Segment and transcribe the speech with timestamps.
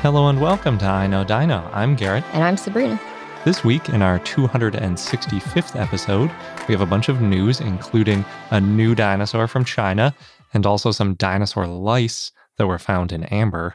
[0.00, 1.68] Hello and welcome to I Know Dino.
[1.72, 2.22] I'm Garrett.
[2.32, 3.00] And I'm Sabrina.
[3.44, 6.30] This week, in our 265th episode,
[6.68, 10.14] we have a bunch of news, including a new dinosaur from China
[10.54, 13.74] and also some dinosaur lice that were found in amber.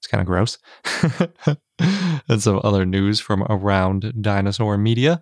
[0.00, 0.56] It's kind of gross.
[1.78, 5.20] and some other news from around dinosaur media.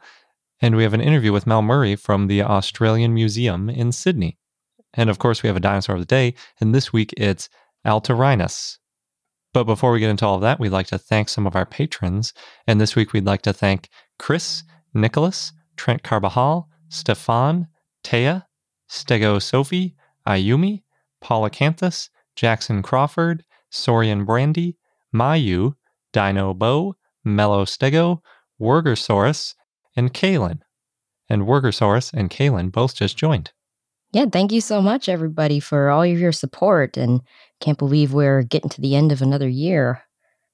[0.62, 4.38] And we have an interview with Mel Murray from the Australian Museum in Sydney.
[4.94, 6.34] And of course, we have a dinosaur of the day.
[6.60, 7.48] And this week, it's
[7.84, 8.78] Altirhinus,
[9.56, 11.64] but before we get into all of that, we'd like to thank some of our
[11.64, 12.34] patrons.
[12.66, 17.66] And this week, we'd like to thank Chris, Nicholas, Trent Carbajal, Stefan,
[18.04, 18.44] Taya,
[18.90, 19.96] Stego Sophie,
[20.28, 20.82] Ayumi,
[21.22, 24.76] Paula Canthus, Jackson Crawford, Sorian Brandy,
[25.14, 25.72] Mayu,
[26.12, 28.20] Dino Bo, Mellow Stego,
[28.60, 29.54] Wergersaurus,
[29.96, 30.58] and Kalen.
[31.30, 33.52] And Wergersaurus and Kalen both just joined.
[34.16, 36.96] Yeah, thank you so much, everybody, for all of your support.
[36.96, 37.20] And
[37.60, 40.00] can't believe we're getting to the end of another year.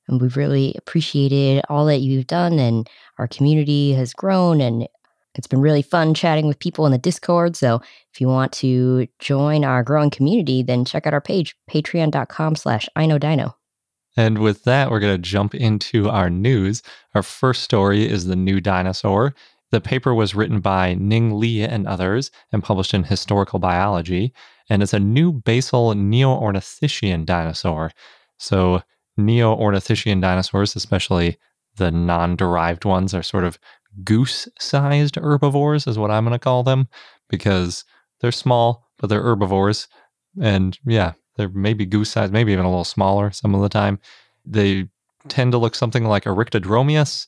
[0.08, 4.60] And we've really appreciated all that you've done, and our community has grown.
[4.60, 4.88] And
[5.36, 7.54] it's been really fun chatting with people in the Discord.
[7.54, 7.80] So
[8.12, 12.88] if you want to join our growing community, then check out our page, patreon.com slash
[12.98, 13.54] iknowdino.
[14.16, 16.82] And with that, we're going to jump into our news.
[17.14, 19.36] Our first story is the new dinosaur.
[19.72, 24.32] The paper was written by Ning Li and others and published in Historical Biology,
[24.68, 27.90] and it's a new basal neo-ornithischian dinosaur.
[28.38, 28.82] So
[29.16, 31.38] neo-ornithischian dinosaurs, especially
[31.76, 33.58] the non-derived ones, are sort of
[34.04, 36.86] goose-sized herbivores, is what I'm going to call them,
[37.30, 37.84] because
[38.20, 39.88] they're small, but they're herbivores,
[40.40, 43.98] and yeah, they're maybe goose-sized, maybe even a little smaller some of the time.
[44.44, 44.88] They
[45.28, 47.26] tend to look something like Oryctodromeus,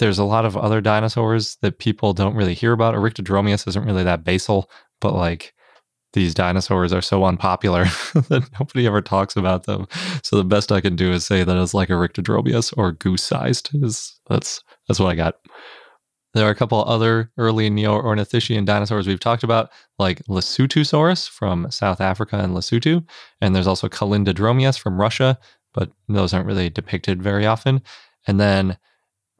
[0.00, 2.94] there's a lot of other dinosaurs that people don't really hear about.
[2.94, 5.52] Oryctodromeus isn't really that basal, but like
[6.14, 7.84] these dinosaurs are so unpopular
[8.14, 9.86] that nobody ever talks about them.
[10.22, 13.70] So the best I can do is say that it's like Oryctodromeus or goose-sized.
[13.74, 15.34] Is that's that's what I got.
[16.32, 19.68] There are a couple other early neo-ornithischian dinosaurs we've talked about,
[19.98, 23.04] like Lesothosaurus from South Africa and Lesotho,
[23.40, 25.38] and there's also Kulindadromeus from Russia,
[25.74, 27.82] but those aren't really depicted very often.
[28.28, 28.78] And then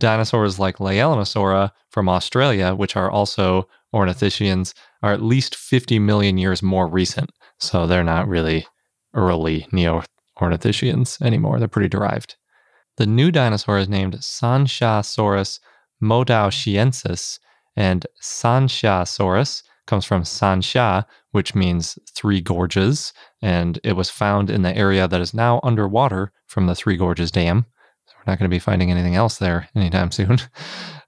[0.01, 6.63] dinosaurs like Leaellynasaura from Australia, which are also ornithischians, are at least 50 million years
[6.63, 7.31] more recent.
[7.59, 8.67] So they're not really
[9.15, 10.03] early neo
[10.39, 11.59] ornithischians anymore.
[11.59, 12.37] They're pretty derived.
[12.97, 15.61] The new dinosaur is named Sanxiasaurus
[16.03, 17.39] modaoxiensis,
[17.77, 23.13] and Sanxiasaurus comes from Sanxia, which means three gorges,
[23.43, 27.31] and it was found in the area that is now underwater from the Three Gorges
[27.31, 27.67] Dam.
[28.21, 30.39] We're not going to be finding anything else there anytime soon.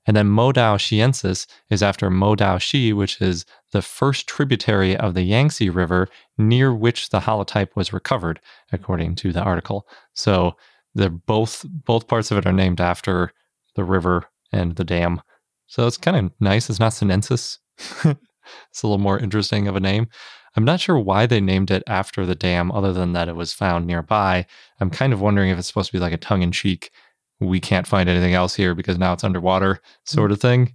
[0.06, 6.09] and then Modaoxiensis is after Modaoxi, which is the first tributary of the Yangtze River
[6.39, 8.41] near which the holotype was recovered,
[8.73, 9.87] according to the article.
[10.15, 10.56] So
[10.95, 13.33] they're both both parts of it are named after
[13.75, 15.21] the river and the dam.
[15.67, 16.69] So it's kind of nice.
[16.69, 17.59] It's not Sinensis.
[17.79, 20.09] it's a little more interesting of a name.
[20.55, 23.55] I'm not sure why they named it after the dam, other than that it was
[23.55, 24.47] found nearby.
[24.81, 26.91] I'm kind of wondering if it's supposed to be like a tongue in cheek,
[27.43, 30.35] we can't find anything else here because now it's underwater sort mm.
[30.35, 30.75] of thing.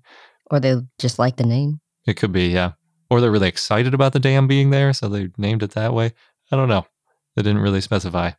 [0.52, 1.80] Or they just like the name.
[2.06, 2.74] It could be, yeah.
[3.10, 6.14] Or they're really excited about the dam being there, so they named it that way.
[6.52, 6.86] I don't know.
[7.36, 8.32] They didn't really specify.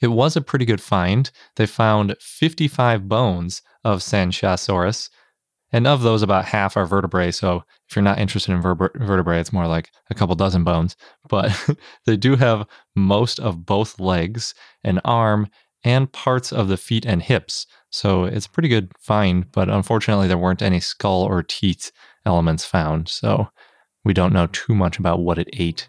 [0.00, 1.30] It was a pretty good find.
[1.56, 5.10] They found 55 bones of Sanxiasaurus,
[5.72, 7.30] and of those, about half are vertebrae.
[7.30, 10.96] So if you're not interested in vertebrae, it's more like a couple dozen bones.
[11.28, 11.52] But
[12.06, 12.66] they do have
[12.96, 15.48] most of both legs, an arm,
[15.84, 17.66] and parts of the feet and hips.
[17.90, 21.90] So it's a pretty good find, but unfortunately, there weren't any skull or teeth
[22.26, 23.08] elements found.
[23.08, 23.48] So
[24.04, 25.88] we don't know too much about what it ate.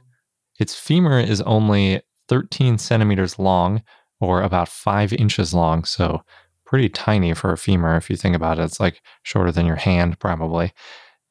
[0.59, 3.83] Its femur is only 13 centimeters long,
[4.19, 6.23] or about five inches long, so
[6.65, 8.63] pretty tiny for a femur if you think about it.
[8.63, 10.71] It's like shorter than your hand, probably.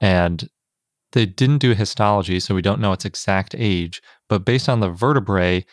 [0.00, 0.48] And
[1.12, 4.90] they didn't do histology, so we don't know its exact age, but based on the
[4.90, 5.64] vertebrae,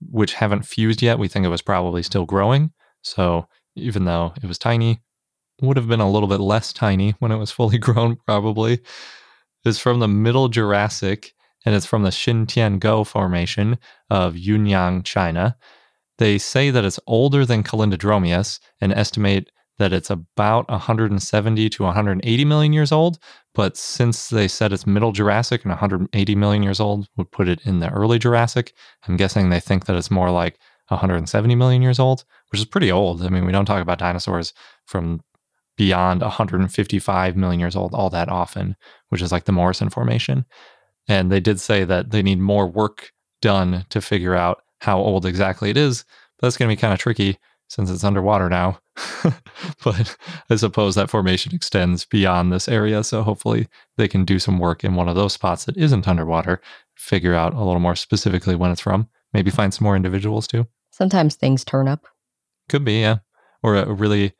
[0.00, 2.72] which haven't fused yet, we think it was probably still growing.
[3.02, 5.00] So even though it was tiny,
[5.62, 8.80] would have been a little bit less tiny when it was fully grown, probably.
[9.64, 11.34] It's from the Middle Jurassic
[11.64, 13.78] and it's from the Xintiangou Formation
[14.08, 15.56] of Yunyang, China.
[16.18, 22.44] They say that it's older than Kulindadromeus and estimate that it's about 170 to 180
[22.44, 23.18] million years old.
[23.54, 27.60] But since they said it's middle Jurassic and 180 million years old would put it
[27.64, 28.72] in the early Jurassic,
[29.06, 30.58] I'm guessing they think that it's more like
[30.88, 33.22] 170 million years old, which is pretty old.
[33.22, 34.52] I mean, we don't talk about dinosaurs
[34.86, 35.20] from
[35.76, 38.76] beyond 155 million years old all that often,
[39.08, 40.46] which is like the Morrison Formation.
[41.08, 43.12] And they did say that they need more work
[43.42, 46.04] done to figure out how old exactly it is.
[46.38, 47.38] But that's going to be kind of tricky
[47.68, 48.78] since it's underwater now.
[49.84, 50.16] but
[50.50, 53.02] I suppose that formation extends beyond this area.
[53.04, 56.60] So hopefully they can do some work in one of those spots that isn't underwater,
[56.94, 60.66] figure out a little more specifically when it's from, maybe find some more individuals too.
[60.92, 62.06] Sometimes things turn up.
[62.68, 63.18] Could be, yeah.
[63.62, 64.32] Or a really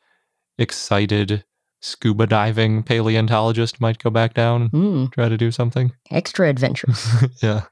[0.58, 1.44] excited
[1.81, 5.93] scuba diving paleontologist might go back down, Mm, try to do something.
[6.11, 7.06] extra adventurous.
[7.43, 7.64] yeah.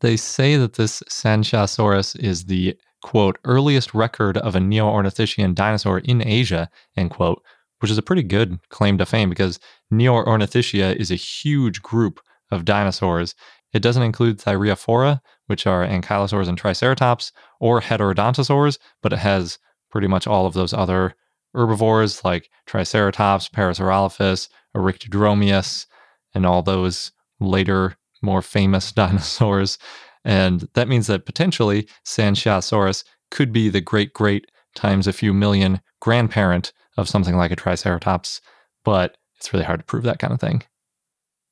[0.00, 6.26] They say that this Sanxiasaurus is the quote earliest record of a neo-ornithischian dinosaur in
[6.26, 7.42] Asia, end quote,
[7.80, 9.60] which is a pretty good claim to fame because
[9.90, 12.20] Neo-ornithischia is a huge group
[12.50, 13.34] of dinosaurs.
[13.72, 19.58] It doesn't include Thyreophora, which are ankylosaurs and triceratops, or heterodontosaurs, but it has
[19.90, 21.14] pretty much all of those other
[21.54, 25.86] herbivores like Triceratops, Parasaurolophus, Oryctodromeus,
[26.34, 29.78] and all those later more famous dinosaurs.
[30.24, 35.80] And that means that potentially Sanxiasaurus could be the great great times a few million
[36.00, 38.40] grandparent of something like a Triceratops,
[38.84, 40.62] but it's really hard to prove that kind of thing.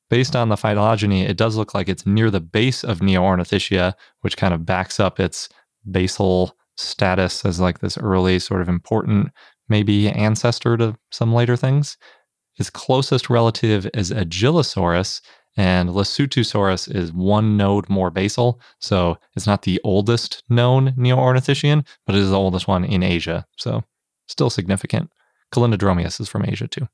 [0.09, 4.37] Based on the phylogeny, it does look like it's near the base of Neo-ornithischia, which
[4.37, 5.49] kind of backs up its
[5.89, 9.31] basal status as like this early sort of important
[9.69, 11.97] maybe ancestor to some later things.
[12.57, 15.21] Its closest relative is Agilosaurus,
[15.55, 18.59] and Lesothosaurus is one node more basal.
[18.79, 23.45] So it's not the oldest known Neo-ornithischian, but it is the oldest one in Asia.
[23.57, 23.83] So
[24.27, 25.11] still significant.
[25.53, 26.87] Kulindadromeus is from Asia too.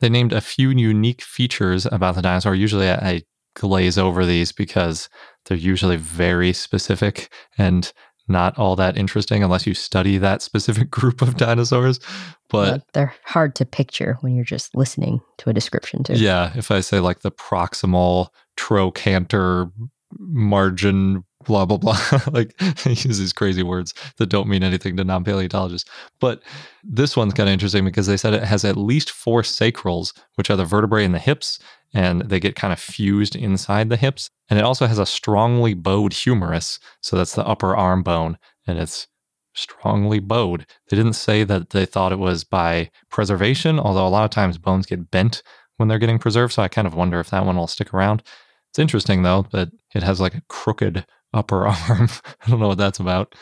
[0.00, 2.54] They named a few unique features about the dinosaur.
[2.54, 3.22] Usually I
[3.54, 5.08] glaze over these because
[5.44, 7.92] they're usually very specific and
[8.32, 12.00] not all that interesting unless you study that specific group of dinosaurs.
[12.48, 16.14] But they're hard to picture when you're just listening to a description too.
[16.14, 19.70] yeah, if I say like the proximal trochanter
[20.18, 21.98] margin, blah, blah, blah,
[22.32, 25.88] like I use these crazy words that don't mean anything to non paleontologists.
[26.20, 26.42] But
[26.82, 30.50] this one's kind of interesting because they said it has at least four sacrals, which
[30.50, 31.58] are the vertebrae in the hips,
[31.94, 34.30] and they get kind of fused inside the hips.
[34.48, 36.78] And it also has a strongly bowed humerus.
[37.00, 39.08] So that's the upper arm bone, and it's
[39.54, 40.66] strongly bowed.
[40.88, 44.58] They didn't say that they thought it was by preservation, although a lot of times
[44.58, 45.42] bones get bent
[45.76, 46.54] when they're getting preserved.
[46.54, 48.22] So I kind of wonder if that one will stick around.
[48.70, 51.04] It's interesting though that it has like a crooked
[51.34, 52.08] upper arm.
[52.46, 53.34] I don't know what that's about.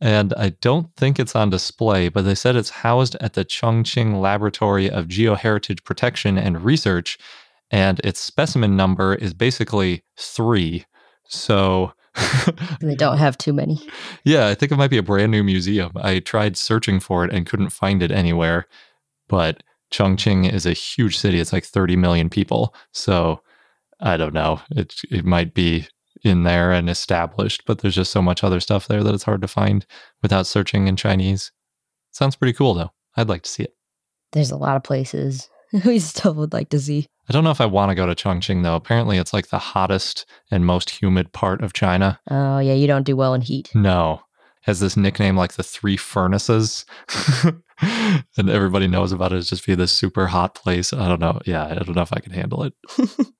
[0.00, 4.20] And I don't think it's on display, but they said it's housed at the Chongqing
[4.20, 7.16] Laboratory of Geoheritage Protection and Research,
[7.70, 10.84] and its specimen number is basically three.
[11.28, 11.92] So,
[12.80, 13.78] They don't have too many.
[14.24, 15.92] yeah, I think it might be a brand new museum.
[15.96, 18.66] I tried searching for it and couldn't find it anywhere,
[19.28, 21.38] but Chongqing is a huge city.
[21.40, 22.74] It's like 30 million people.
[22.92, 23.40] So,
[24.00, 24.60] I don't know.
[24.70, 25.88] It it might be
[26.22, 29.40] in there and established, but there's just so much other stuff there that it's hard
[29.42, 29.86] to find
[30.22, 31.52] without searching in Chinese.
[32.10, 32.92] Sounds pretty cool though.
[33.16, 33.74] I'd like to see it.
[34.32, 35.48] There's a lot of places
[35.84, 37.06] we still would like to see.
[37.28, 38.76] I don't know if I want to go to Chongqing though.
[38.76, 42.20] Apparently it's like the hottest and most humid part of China.
[42.30, 43.70] Oh yeah, you don't do well in heat.
[43.74, 44.22] No.
[44.62, 46.86] Has this nickname like the three furnaces.
[47.82, 49.36] and everybody knows about it.
[49.36, 50.92] It's just be this super hot place.
[50.92, 51.40] I don't know.
[51.46, 52.74] Yeah, I don't know if I can handle it.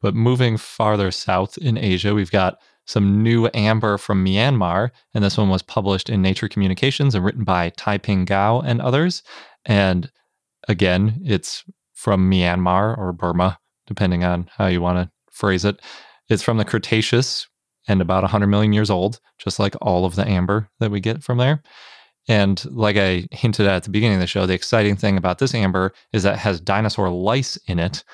[0.00, 5.36] But moving farther south in Asia, we've got some new amber from Myanmar, and this
[5.36, 9.22] one was published in Nature Communications and written by Taiping Gao and others.
[9.64, 10.10] And
[10.68, 11.64] again, it's
[11.96, 15.80] from Myanmar or Burma, depending on how you want to phrase it.
[16.28, 17.48] It's from the Cretaceous
[17.88, 21.22] and about 100 million years old, just like all of the amber that we get
[21.22, 21.62] from there.
[22.28, 25.38] And like I hinted at at the beginning of the show, the exciting thing about
[25.38, 28.04] this amber is that it has dinosaur lice in it.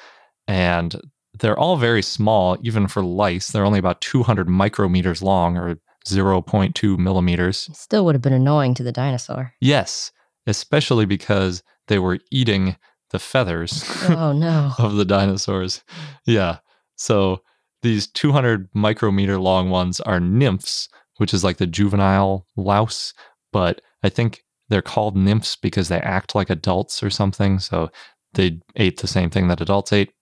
[0.46, 0.94] And
[1.40, 3.50] They're all very small, even for lice.
[3.50, 7.68] They're only about 200 micrometers long or 0.2 millimeters.
[7.72, 9.54] Still would have been annoying to the dinosaur.
[9.60, 10.12] Yes,
[10.46, 12.76] especially because they were eating
[13.12, 14.72] the feathers Oh no.
[14.78, 15.82] of the dinosaurs.
[16.26, 16.58] Yeah.
[16.96, 17.42] So
[17.82, 20.88] these 200 micrometer long ones are nymphs,
[21.18, 23.12] which is like the juvenile louse,
[23.52, 27.58] but I think they're called nymphs because they act like adults or something.
[27.58, 27.90] So
[28.34, 30.12] they ate the same thing that adults ate.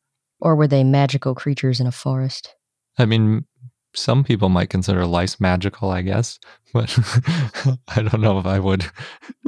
[0.41, 2.55] Or were they magical creatures in a forest?
[2.99, 3.45] I mean,
[3.95, 6.39] some people might consider lice magical, I guess,
[6.73, 6.97] but
[7.89, 8.85] I don't know if I would.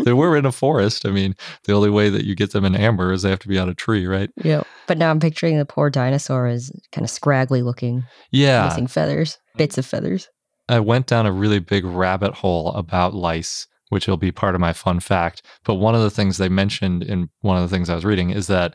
[0.05, 1.07] they were in a forest.
[1.07, 1.35] I mean,
[1.65, 3.69] the only way that you get them in amber is they have to be on
[3.69, 4.31] a tree, right?
[4.43, 4.63] Yeah.
[4.89, 8.65] But now I'm picturing the poor dinosaur as kind of scraggly looking, Yeah.
[8.67, 10.29] missing feathers, bits of feathers.
[10.69, 14.61] I went down a really big rabbit hole about lice, which will be part of
[14.61, 15.43] my fun fact.
[15.65, 18.31] But one of the things they mentioned in one of the things I was reading
[18.31, 18.75] is that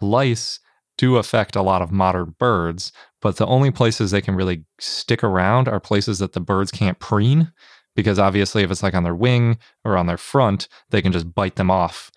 [0.00, 0.60] lice
[0.98, 5.22] do affect a lot of modern birds, but the only places they can really stick
[5.22, 7.52] around are places that the birds can't preen.
[7.96, 11.34] Because obviously, if it's like on their wing or on their front, they can just
[11.34, 12.10] bite them off.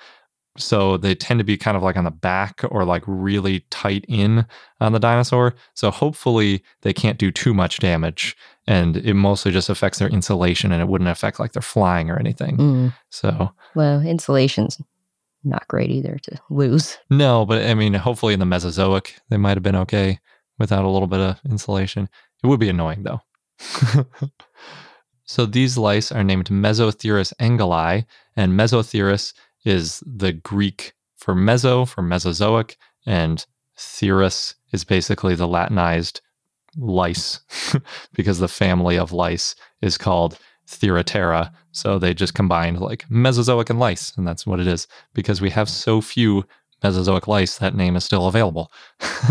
[0.57, 4.05] So they tend to be kind of like on the back or like really tight
[4.07, 4.45] in
[4.79, 5.55] on the dinosaur.
[5.74, 10.72] So hopefully they can't do too much damage and it mostly just affects their insulation
[10.72, 12.57] and it wouldn't affect like their flying or anything.
[12.57, 12.93] Mm.
[13.10, 14.79] So Well, insulation's
[15.43, 16.98] not great either to lose.
[17.10, 20.19] no, but I mean, hopefully in the Mesozoic they might have been okay
[20.60, 22.10] without a little bit of insulation.
[22.43, 23.22] It would be annoying though.
[25.25, 28.05] so these lice are named Mesophthirus engeli,
[28.36, 29.33] and Mesophthirus
[29.65, 33.45] is the Greek for meso for Mesozoic, and
[33.77, 36.22] Phthirus is basically the Latinized
[36.77, 37.39] lice
[38.13, 41.51] because the family of lice is called Phthiraptera.
[41.72, 44.88] So they just combined like Mesozoic and lice, and that's what it is.
[45.13, 46.45] Because we have so few
[46.84, 48.72] Mesozoic lice, that name is still available.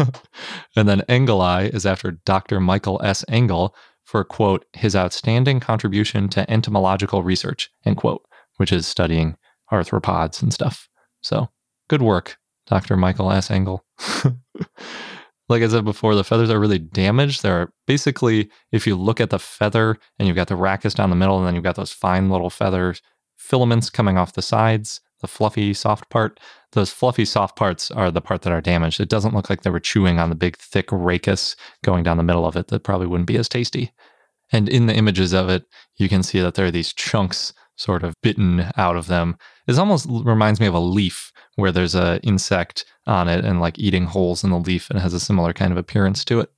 [0.76, 2.60] and then Engeli is after Dr.
[2.60, 3.24] Michael S.
[3.28, 8.24] Engel for, quote, his outstanding contribution to entomological research, end quote,
[8.56, 9.36] which is studying
[9.70, 10.88] arthropods and stuff.
[11.20, 11.50] So
[11.88, 12.96] good work, Dr.
[12.96, 13.50] Michael S.
[13.50, 13.84] Engel.
[15.48, 17.42] like I said before, the feathers are really damaged.
[17.42, 21.16] They're basically, if you look at the feather and you've got the rachis down the
[21.16, 22.94] middle, and then you've got those fine little feather
[23.36, 26.38] filaments coming off the sides, the fluffy, soft part.
[26.72, 29.00] Those fluffy, soft parts are the part that are damaged.
[29.00, 32.22] It doesn't look like they were chewing on the big, thick rachis going down the
[32.22, 32.68] middle of it.
[32.68, 33.92] That probably wouldn't be as tasty.
[34.52, 35.64] And in the images of it,
[35.96, 39.36] you can see that there are these chunks sort of bitten out of them.
[39.66, 43.78] It almost reminds me of a leaf where there's a insect on it and like
[43.78, 46.50] eating holes in the leaf and has a similar kind of appearance to it.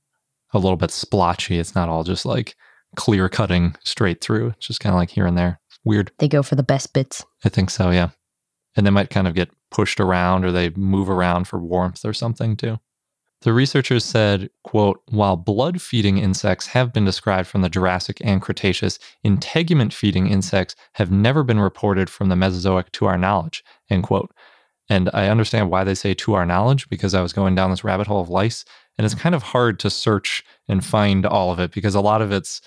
[0.53, 1.59] A little bit splotchy.
[1.59, 2.55] It's not all just like
[2.95, 4.49] clear cutting straight through.
[4.49, 5.59] It's just kind of like here and there.
[5.83, 6.11] Weird.
[6.19, 7.25] They go for the best bits.
[7.43, 8.09] I think so, yeah.
[8.75, 12.13] And they might kind of get pushed around or they move around for warmth or
[12.13, 12.79] something too.
[13.41, 18.41] The researchers said, quote, while blood feeding insects have been described from the Jurassic and
[18.41, 24.03] Cretaceous, integument feeding insects have never been reported from the Mesozoic to our knowledge, end
[24.03, 24.31] quote.
[24.89, 27.83] And I understand why they say to our knowledge because I was going down this
[27.83, 28.65] rabbit hole of lice
[28.97, 32.21] and it's kind of hard to search and find all of it because a lot
[32.21, 32.61] of it's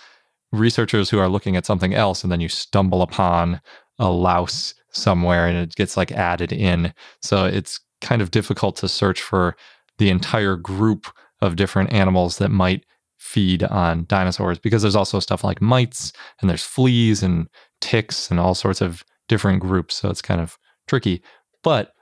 [0.52, 3.60] researchers who are looking at something else and then you stumble upon
[3.98, 6.92] a louse somewhere and it gets like added in.
[7.22, 9.56] So it's kind of difficult to search for
[9.98, 11.06] the entire group
[11.40, 12.84] of different animals that might
[13.18, 17.48] feed on dinosaurs because there's also stuff like mites and there's fleas and
[17.80, 19.96] ticks and all sorts of different groups.
[19.96, 21.22] So it's kind of tricky.
[21.62, 21.92] But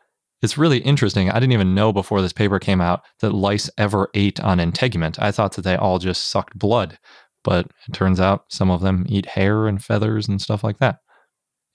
[0.42, 1.30] it's really interesting.
[1.30, 5.20] I didn't even know before this paper came out that lice ever ate on integument.
[5.20, 6.98] I thought that they all just sucked blood,
[7.42, 10.98] but it turns out some of them eat hair and feathers and stuff like that.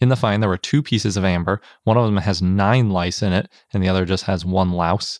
[0.01, 1.61] In the find, there were two pieces of amber.
[1.83, 5.19] One of them has nine lice in it, and the other just has one louse.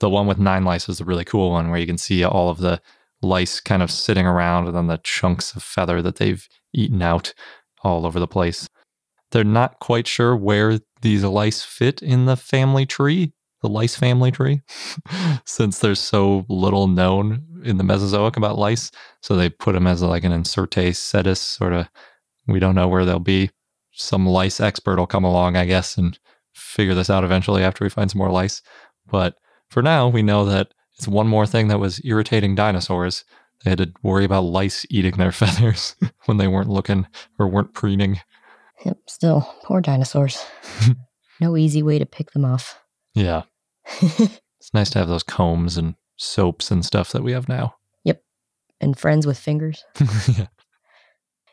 [0.00, 2.50] The one with nine lice is the really cool one where you can see all
[2.50, 2.80] of the
[3.22, 7.32] lice kind of sitting around and then the chunks of feather that they've eaten out
[7.82, 8.68] all over the place.
[9.30, 14.30] They're not quite sure where these lice fit in the family tree, the lice family
[14.30, 14.60] tree,
[15.46, 18.90] since there's so little known in the Mesozoic about lice.
[19.22, 21.88] So they put them as like an incertae sedis sort of.
[22.46, 23.50] We don't know where they'll be.
[23.92, 26.18] Some lice expert will come along, I guess, and
[26.52, 28.62] figure this out eventually after we find some more lice.
[29.10, 29.36] But
[29.68, 33.24] for now, we know that it's one more thing that was irritating dinosaurs.
[33.64, 35.96] They had to worry about lice eating their feathers
[36.26, 37.06] when they weren't looking
[37.38, 38.20] or weren't preening.
[38.84, 40.44] Yep, still, poor dinosaurs.
[41.40, 42.80] no easy way to pick them off.
[43.14, 43.42] Yeah.
[44.62, 47.74] It's nice to have those combs and soaps and stuff that we have now.
[48.04, 48.22] Yep.
[48.80, 49.84] And friends with fingers.
[50.38, 50.46] yeah.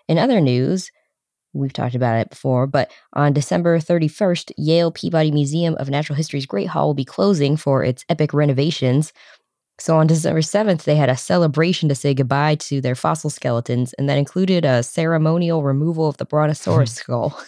[0.07, 0.91] In other news,
[1.53, 6.45] we've talked about it before, but on December 31st, Yale Peabody Museum of Natural History's
[6.45, 9.13] Great Hall will be closing for its epic renovations.
[9.79, 13.93] So on December 7th, they had a celebration to say goodbye to their fossil skeletons,
[13.93, 17.39] and that included a ceremonial removal of the Brontosaurus skull.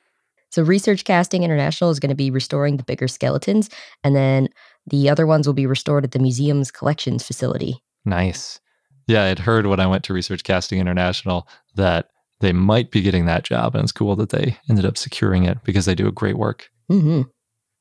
[0.50, 3.70] so Research Casting International is going to be restoring the bigger skeletons,
[4.04, 4.48] and then
[4.86, 7.82] the other ones will be restored at the museum's collections facility.
[8.04, 8.60] Nice.
[9.06, 13.26] Yeah, I'd heard when I went to Research Casting International that they might be getting
[13.26, 16.12] that job, and it's cool that they ended up securing it because they do a
[16.12, 16.70] great work.
[16.88, 17.22] hmm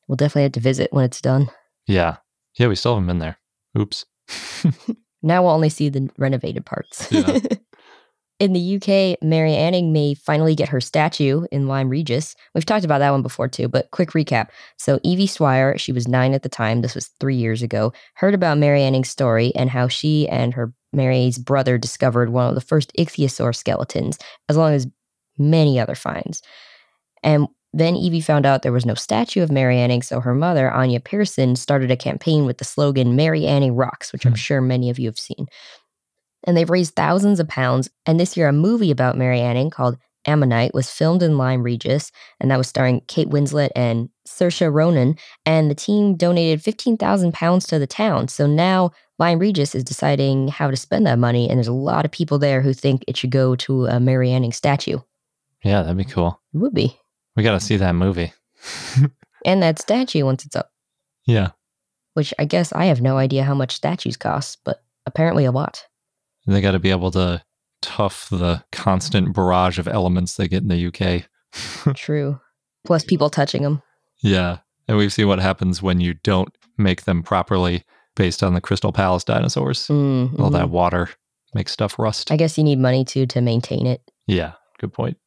[0.08, 1.50] We'll definitely have to visit when it's done.
[1.86, 2.18] Yeah.
[2.58, 3.38] Yeah, we still haven't been there.
[3.78, 4.06] Oops.
[5.24, 7.08] Now we'll only see the renovated parts.
[7.12, 7.40] Yeah.
[8.40, 12.36] in the UK, Mary Anning may finally get her statue in Lyme Regis.
[12.54, 14.50] We've talked about that one before too, but quick recap.
[14.78, 18.34] So Evie Swire, she was nine at the time, this was three years ago, heard
[18.34, 22.62] about Mary Anning's story and how she and her Mary's brother discovered one of the
[22.62, 24.88] first ichthyosaur skeletons, as long as
[25.38, 26.42] many other finds.
[27.24, 30.72] And then Evie found out there was no statue of Mary Anning, so her mother,
[30.72, 34.38] Anya Pearson, started a campaign with the slogan Mary Anning Rocks, which I'm Hmm.
[34.38, 35.48] sure many of you have seen.
[36.44, 37.90] And they've raised thousands of pounds.
[38.06, 42.12] And this year, a movie about Mary Anning called Ammonite was filmed in Lyme Regis,
[42.40, 45.16] and that was starring Kate Winslet and Saoirse Ronan.
[45.46, 48.28] And the team donated 15,000 pounds to the town.
[48.28, 52.06] So now Lyme Regis is deciding how to spend that money, and there's a lot
[52.06, 55.00] of people there who think it should go to a Mary Anning statue.
[55.64, 56.40] Yeah, that'd be cool.
[56.54, 56.98] It would be.
[57.36, 58.34] We got to see that movie.
[59.46, 60.72] And that statue once it's up,
[61.26, 61.52] Yeah.
[62.16, 65.86] which I guess I have no idea how much statues cost, but apparently a lot.
[66.48, 67.44] They got to be able to
[67.82, 71.96] tough the constant barrage of elements they get in the UK.
[71.96, 72.42] True.
[72.84, 73.82] Plus people touching them.
[74.22, 74.58] Yeah.
[74.88, 77.86] And we've seen what happens when you don't make them properly
[78.18, 79.88] based on the Crystal Palace dinosaurs.
[79.88, 81.10] Mm, All that water
[81.54, 82.32] makes stuff rust.
[82.32, 84.02] I guess you need money too to maintain it.
[84.28, 84.54] yeah.
[84.80, 85.18] Good point.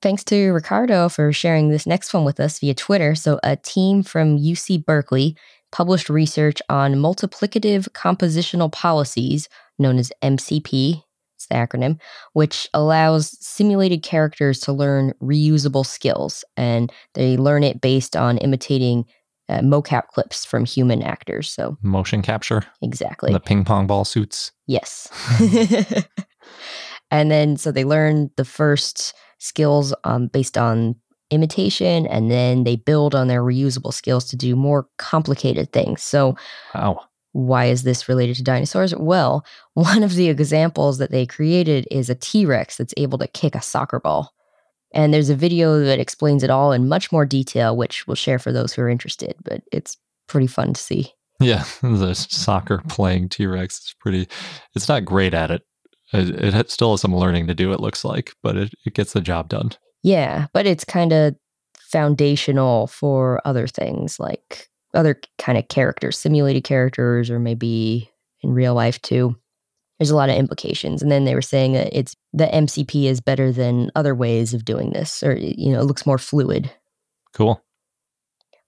[0.00, 3.14] Thanks to Ricardo for sharing this next one with us via Twitter.
[3.14, 5.36] So, a team from UC Berkeley
[5.72, 9.48] published research on multiplicative compositional policies,
[9.78, 11.02] known as MCP,
[11.34, 11.98] it's the acronym,
[12.32, 16.44] which allows simulated characters to learn reusable skills.
[16.56, 19.04] And they learn it based on imitating
[19.48, 21.50] uh, mocap clips from human actors.
[21.50, 22.62] So, Motion capture.
[22.82, 23.32] exactly.
[23.32, 24.52] The ping pong ball suits.
[24.66, 25.08] Yes.
[27.10, 30.96] and then so they learn the first skills um, based on
[31.30, 36.02] imitation, and then they build on their reusable skills to do more complicated things.
[36.02, 36.36] So,
[36.74, 37.00] Wow.
[37.32, 38.94] why is this related to dinosaurs?
[38.94, 43.26] Well, one of the examples that they created is a T Rex that's able to
[43.28, 44.32] kick a soccer ball.
[44.96, 48.38] And there's a video that explains it all in much more detail, which we'll share
[48.38, 51.12] for those who are interested, but it's pretty fun to see.
[51.38, 51.64] Yeah.
[51.82, 54.26] The soccer playing T Rex is pretty,
[54.74, 55.62] it's not great at it.
[56.14, 59.12] It, it still has some learning to do, it looks like, but it, it gets
[59.12, 59.72] the job done.
[60.02, 61.34] Yeah, but it's kind of
[61.78, 68.74] foundational for other things like other kind of characters, simulated characters, or maybe in real
[68.74, 69.36] life too.
[69.98, 71.02] There's a lot of implications.
[71.02, 74.64] And then they were saying that it's the MCP is better than other ways of
[74.64, 76.70] doing this, or, you know, it looks more fluid.
[77.32, 77.62] Cool.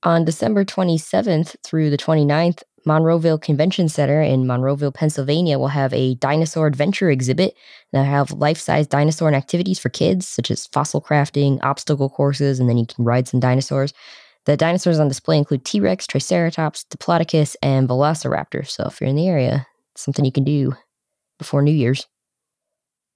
[0.05, 6.15] On December 27th through the 29th, Monroeville Convention Center in Monroeville, Pennsylvania will have a
[6.15, 7.55] dinosaur adventure exhibit
[7.93, 12.69] that have life-size dinosaur and activities for kids, such as fossil crafting, obstacle courses, and
[12.69, 13.93] then you can ride some dinosaurs.
[14.47, 18.67] The dinosaurs on display include T-Rex, Triceratops, Diplodocus, and Velociraptor.
[18.67, 20.73] So if you're in the area, it's something you can do
[21.39, 22.07] before New Year's.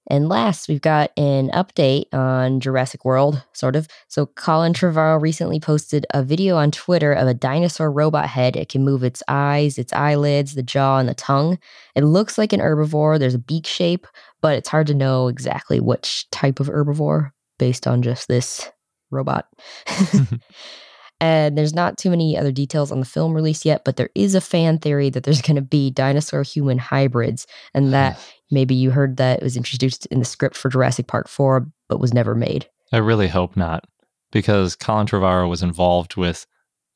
[0.07, 3.87] And last, we've got an update on Jurassic World, sort of.
[4.09, 8.57] So, Colin Trevorrow recently posted a video on Twitter of a dinosaur robot head.
[8.57, 11.57] It can move its eyes, its eyelids, the jaw, and the tongue.
[11.95, 13.17] It looks like an herbivore.
[13.17, 14.05] There's a beak shape,
[14.41, 18.69] but it's hard to know exactly which type of herbivore based on just this
[19.09, 19.47] robot.
[21.23, 24.35] and there's not too many other details on the film release yet, but there is
[24.35, 28.19] a fan theory that there's going to be dinosaur human hybrids, and that
[28.51, 32.01] maybe you heard that it was introduced in the script for Jurassic Park 4, but
[32.01, 32.67] was never made.
[32.91, 33.85] I really hope not,
[34.33, 36.45] because Colin Trevorrow was involved with,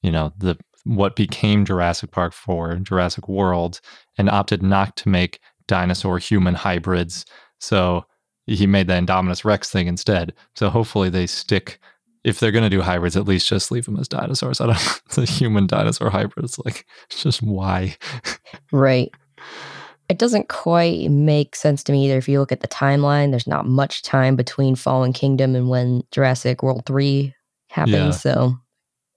[0.01, 3.79] you know, the what became Jurassic Park 4, Jurassic World,
[4.17, 7.25] and opted not to make dinosaur human hybrids.
[7.59, 8.05] So
[8.45, 10.33] he made the Indominus Rex thing instead.
[10.55, 11.79] So hopefully they stick.
[12.27, 14.59] If they're going to do hybrids, at least just leave them as dinosaurs.
[14.59, 15.01] I don't.
[15.15, 16.59] The human dinosaur hybrids.
[16.63, 17.95] Like, just why?
[18.73, 19.09] Right.
[20.09, 22.17] It doesn't quite make sense to me either.
[22.17, 26.03] If you look at the timeline, there's not much time between Fallen Kingdom and when
[26.11, 27.33] Jurassic World 3
[27.69, 27.95] happened.
[27.95, 28.11] Yeah.
[28.11, 28.57] So,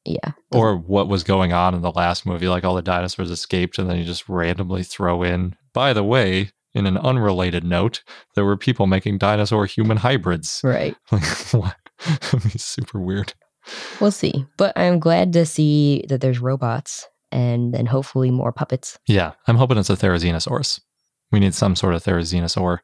[0.05, 0.33] yeah.
[0.53, 2.49] Or what was going on in the last movie?
[2.49, 5.57] Like all the dinosaurs escaped, and then you just randomly throw in.
[5.73, 8.03] By the way, in an unrelated note,
[8.35, 10.61] there were people making dinosaur human hybrids.
[10.63, 10.97] Right.
[11.13, 11.77] Like what?
[12.21, 13.35] That'd be super weird.
[14.01, 14.47] We'll see.
[14.57, 18.99] But I'm glad to see that there's robots and then hopefully more puppets.
[19.07, 20.81] Yeah, I'm hoping it's a Therizinosaurus.
[21.31, 22.79] We need some sort of Therizinosaur.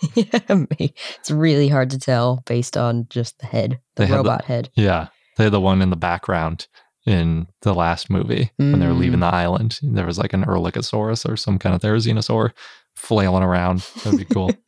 [0.14, 4.44] it's really hard to tell based on just the head, the They had the- robot
[4.44, 4.70] head.
[4.74, 6.68] Yeah, they had the one in the background
[7.06, 9.30] in the last movie when they were leaving mm.
[9.30, 9.78] the island.
[9.82, 12.52] There was like an Erlikosaurus or some kind of Therizinosaur
[12.94, 13.78] flailing around.
[14.04, 14.50] That'd be cool.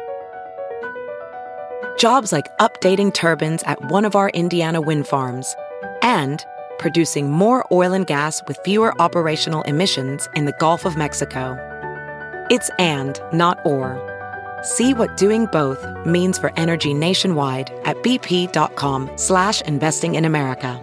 [2.01, 5.55] Jobs like updating turbines at one of our Indiana wind farms
[6.01, 6.43] and
[6.79, 11.55] producing more oil and gas with fewer operational emissions in the Gulf of Mexico.
[12.49, 13.99] It's and, not or.
[14.63, 20.79] See what doing both means for energy nationwide at bp.com slash investing in America.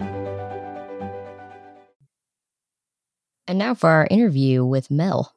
[3.45, 5.35] And now for our interview with Mel.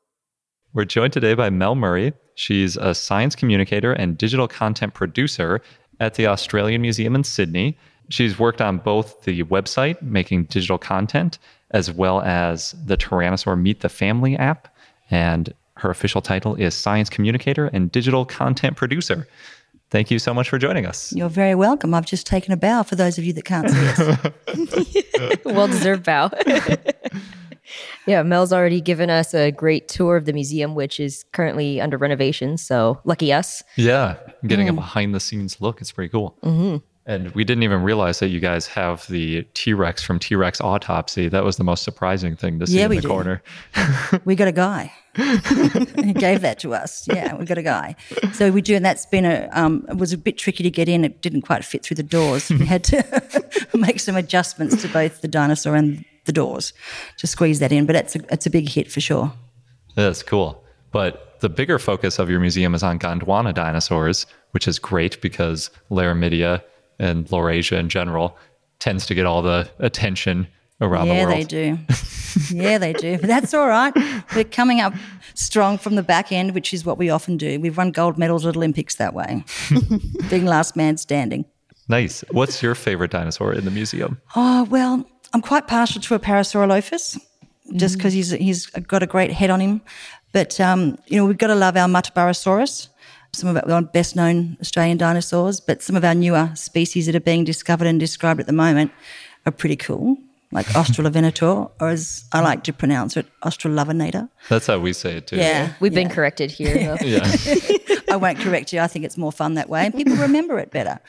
[0.72, 2.12] We're joined today by Mel Murray.
[2.42, 5.62] She's a science communicator and digital content producer
[6.00, 7.78] at the Australian Museum in Sydney.
[8.08, 11.38] She's worked on both the website, making digital content,
[11.70, 14.66] as well as the Tyrannosaur Meet the Family app.
[15.08, 19.28] And her official title is Science Communicator and Digital Content Producer.
[19.90, 21.12] Thank you so much for joining us.
[21.12, 21.94] You're very welcome.
[21.94, 25.38] I've just taken a bow for those of you that can't see us.
[25.44, 26.32] well deserved bow.
[28.06, 31.96] yeah, Mel's already given us a great tour of the museum, which is currently under
[31.98, 32.56] renovation.
[32.56, 33.62] So lucky us.
[33.76, 35.80] Yeah, getting a behind the scenes look.
[35.80, 36.36] It's pretty cool.
[36.42, 36.76] Mm-hmm.
[37.04, 40.60] And we didn't even realize that you guys have the T Rex from T Rex
[40.60, 41.28] Autopsy.
[41.28, 43.08] That was the most surprising thing to see Yeah, in the do.
[43.08, 43.42] corner.
[44.24, 47.08] we got a guy who gave that to us.
[47.08, 47.96] Yeah, we got a guy.
[48.34, 50.88] So we do, and that's been a um, it was a bit tricky to get
[50.88, 51.04] in.
[51.04, 52.48] It didn't quite fit through the doors.
[52.50, 56.72] We had to make some adjustments to both the dinosaur and the doors
[57.18, 57.86] to squeeze that in.
[57.86, 59.32] But it's a it's a big hit for sure.
[59.94, 60.64] That's cool.
[60.90, 65.70] But the bigger focus of your museum is on Gondwana dinosaurs, which is great because
[65.90, 66.62] Laramidia
[66.98, 68.36] and Laurasia in general
[68.78, 70.46] tends to get all the attention
[70.80, 71.52] around yeah, the world.
[71.52, 71.78] Yeah, they do.
[72.54, 73.18] yeah, they do.
[73.18, 73.92] But that's all right.
[74.34, 74.94] We're coming up
[75.34, 77.60] strong from the back end, which is what we often do.
[77.60, 79.44] We've won gold medals at Olympics that way,
[80.30, 81.44] being last man standing.
[81.88, 82.24] Nice.
[82.30, 84.20] What's your favorite dinosaur in the museum?
[84.36, 87.18] Oh well, I'm quite partial to a Parasaurolophus,
[87.76, 89.80] just because he's he's got a great head on him.
[90.32, 92.88] But um, you know, we've got to love our Muttaburrasaurus,
[93.32, 95.60] some of our best known Australian dinosaurs.
[95.60, 98.92] But some of our newer species that are being discovered and described at the moment
[99.46, 100.16] are pretty cool,
[100.50, 104.28] like Australovenator, or as I like to pronounce it, Australovenator.
[104.48, 105.36] That's how we say it too.
[105.36, 106.96] Yeah, We've been corrected here, though.
[107.06, 107.26] Yeah.
[108.10, 108.80] I won't correct you.
[108.80, 111.00] I think it's more fun that way, and people remember it better.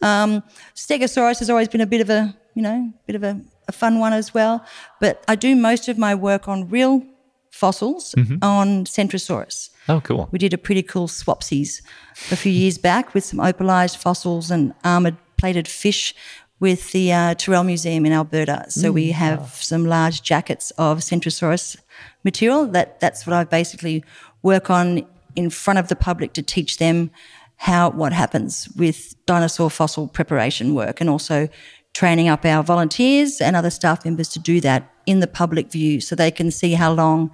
[0.00, 0.44] Um,
[0.76, 3.40] Stegosaurus has always been a bit of a, you know, bit of a,
[3.72, 4.64] a fun one as well.
[5.00, 7.02] But I do most of my work on real
[7.50, 9.70] fossils on Centrosaurus.
[9.88, 10.28] oh, cool.
[10.32, 11.82] We did a pretty cool swapsies
[12.30, 16.14] a few years back with some opalized fossils and armored plated fish
[16.60, 18.64] with the uh, Tyrrell Museum in Alberta.
[18.68, 21.76] So we have some large jackets of Centrosaurus
[22.24, 22.66] material.
[22.66, 24.04] That that's what I basically
[24.42, 25.04] work on
[25.34, 27.10] in front of the public to teach them
[27.56, 31.48] how what happens with dinosaur fossil preparation work and also
[31.94, 36.00] training up our volunteers and other staff members to do that in the public view
[36.00, 37.30] so they can see how long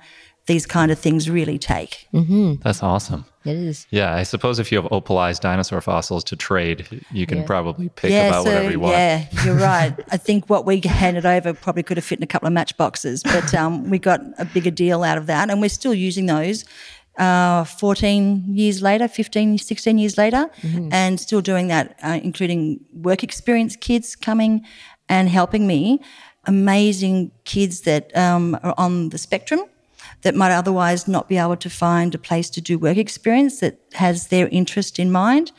[0.47, 2.09] these kind of things really take.
[2.15, 2.55] Mm-hmm.
[2.63, 3.27] That's awesome.
[3.45, 3.87] It is.
[3.91, 7.45] Yeah, I suppose if you have opalized dinosaur fossils to trade, you can Yeah.
[7.45, 8.95] probably pick about whatever you want.
[8.95, 9.95] yeah, you're right.
[10.11, 13.23] I think what we handed over probably could have fit in a couple of matchboxes,
[13.23, 16.65] but um, we got a bigger deal out of that, and we're still using those.
[17.19, 20.49] Uh, 14 years later, 15, 16 years later,
[20.93, 24.65] and still doing that, uh, including work experience kids coming
[25.09, 26.01] and helping me.
[26.47, 29.61] Amazing kids that um, are on the spectrum
[30.23, 33.81] that might otherwise not be able to find a place to do work experience that
[33.95, 35.53] has their interest in mind.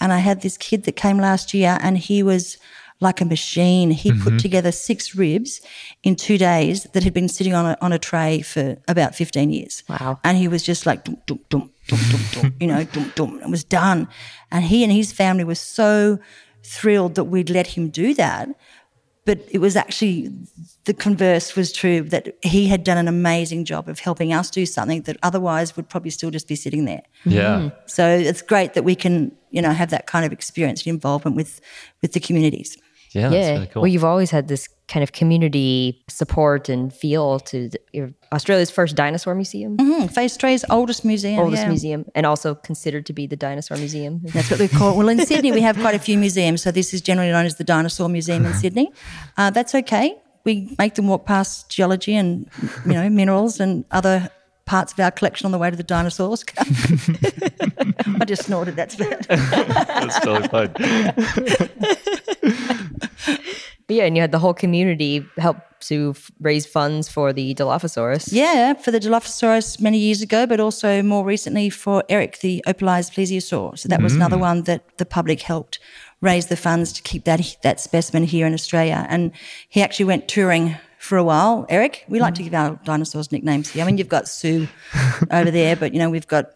[0.00, 2.58] And I had this kid that came last year and he was
[3.02, 3.90] like a machine.
[3.90, 4.36] He put mm-hmm.
[4.38, 5.60] together six ribs
[6.02, 9.50] in two days that had been sitting on a, on a tray for about 15
[9.50, 9.82] years.
[9.88, 10.20] Wow.
[10.24, 13.30] And he was just like, dum, dum, dum, dum, dum, dum, you know, dum, dum,
[13.34, 14.08] and it was done.
[14.50, 16.18] And he and his family were so
[16.64, 18.48] thrilled that we'd let him do that
[19.24, 20.30] but it was actually
[20.84, 24.66] the converse was true that he had done an amazing job of helping us do
[24.66, 27.02] something that otherwise would probably still just be sitting there.
[27.24, 27.70] Yeah.
[27.86, 31.36] So it's great that we can, you know, have that kind of experience and involvement
[31.36, 31.60] with
[32.00, 32.76] with the communities.
[33.14, 33.52] Yeah, that's yeah.
[33.52, 33.82] really cool.
[33.82, 38.70] Well, you've always had this kind of community support and feel to the, your Australia's
[38.70, 41.38] first dinosaur museum, Mm, Face Tray's oldest museum.
[41.38, 41.68] oldest yeah.
[41.68, 44.20] museum, and also considered to be the dinosaur museum.
[44.24, 44.96] That's what we call it.
[44.96, 46.62] Well, in Sydney, we have quite a few museums.
[46.62, 48.92] So this is generally known as the Dinosaur Museum in Sydney.
[49.36, 50.16] Uh, that's okay.
[50.44, 52.48] We make them walk past geology and,
[52.84, 54.28] you know, minerals and other
[54.64, 56.44] parts of our collection on the way to the dinosaurs.
[56.58, 58.76] I just snorted.
[58.76, 59.24] That's bad.
[59.28, 60.72] That's totally fine.
[63.86, 67.54] But yeah, and you had the whole community help to f- raise funds for the
[67.54, 68.28] Dilophosaurus.
[68.32, 73.12] Yeah, for the Dilophosaurus many years ago, but also more recently for Eric, the opalized
[73.14, 73.78] plesiosaur.
[73.78, 75.78] So that was another one that the public helped
[76.20, 79.04] raise the funds to keep that that specimen here in Australia.
[79.08, 79.32] And
[79.68, 81.66] he actually went touring for a while.
[81.68, 83.82] Eric, we like to give our dinosaurs nicknames here.
[83.82, 84.68] I mean, you've got Sue
[85.32, 86.52] over there, but you know we've got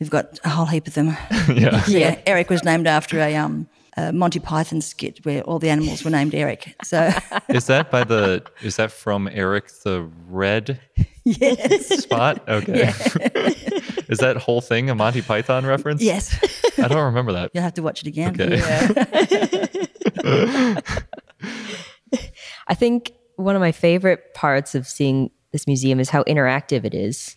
[0.00, 1.16] we've got a whole heap of them.
[1.54, 1.84] Yeah.
[1.86, 3.68] yeah, Eric was named after a um.
[3.96, 6.74] A Monty Python skit where all the animals were named Eric.
[6.82, 7.10] So,
[7.48, 10.80] Is that by the is that from Eric the Red
[11.24, 12.42] yes, spot?
[12.48, 12.88] Okay.
[14.08, 16.02] is that whole thing a Monty Python reference?
[16.02, 16.36] yes,
[16.78, 17.50] I don't remember that.
[17.54, 18.34] you'll have to watch it again.
[18.40, 18.60] Okay.
[22.68, 26.94] I think one of my favorite parts of seeing this museum is how interactive it
[26.94, 27.36] is.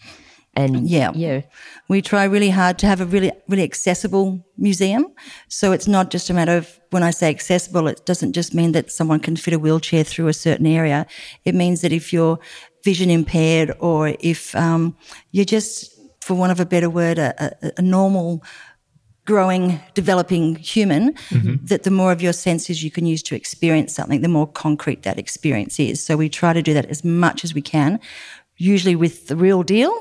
[0.57, 1.11] And Yeah.
[1.15, 1.41] yeah,
[1.87, 5.05] We try really hard to have a really, really accessible museum.
[5.49, 8.71] So it's not just a matter of when I say accessible, it doesn't just mean
[8.71, 11.05] that someone can fit a wheelchair through a certain area.
[11.45, 12.39] It means that if you're
[12.83, 14.95] vision impaired or if um,
[15.31, 18.41] you're just, for want of a better word, a, a, a normal
[19.25, 21.13] growing, developing human,
[21.67, 25.03] that the more of your senses you can use to experience something, the more concrete
[25.03, 26.03] that experience is.
[26.03, 27.99] So we try to do that as much as we can,
[28.57, 29.93] usually with the real deal,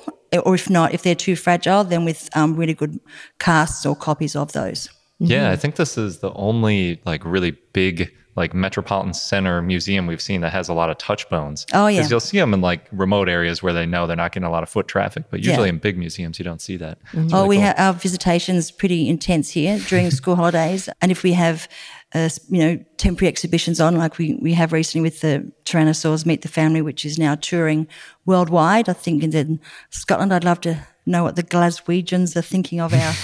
[0.45, 2.99] or if not, if they're too fragile, then with um, really good
[3.39, 4.89] casts or copies of those.
[5.19, 10.21] Yeah, I think this is the only like really big like metropolitan center museum we've
[10.21, 11.65] seen that has a lot of touch bones.
[11.73, 12.01] Oh, yeah.
[12.01, 14.51] Because you'll see them in like remote areas where they know they're not getting a
[14.51, 15.53] lot of foot traffic, but Yeah.
[15.53, 16.99] usually in big museums you don't see that.
[17.15, 17.65] It's Oh, really we cool.
[17.65, 21.67] have our visitations pretty intense here during school holidays, and if we have,
[22.15, 26.43] uh, you know, temporary exhibitions on, like we we have recently with the Tyrannosaurs Meet
[26.43, 27.89] the Family, which is now touring
[28.25, 28.89] worldwide.
[28.89, 33.15] I think in Scotland, I'd love to know what the Glaswegians are thinking of our,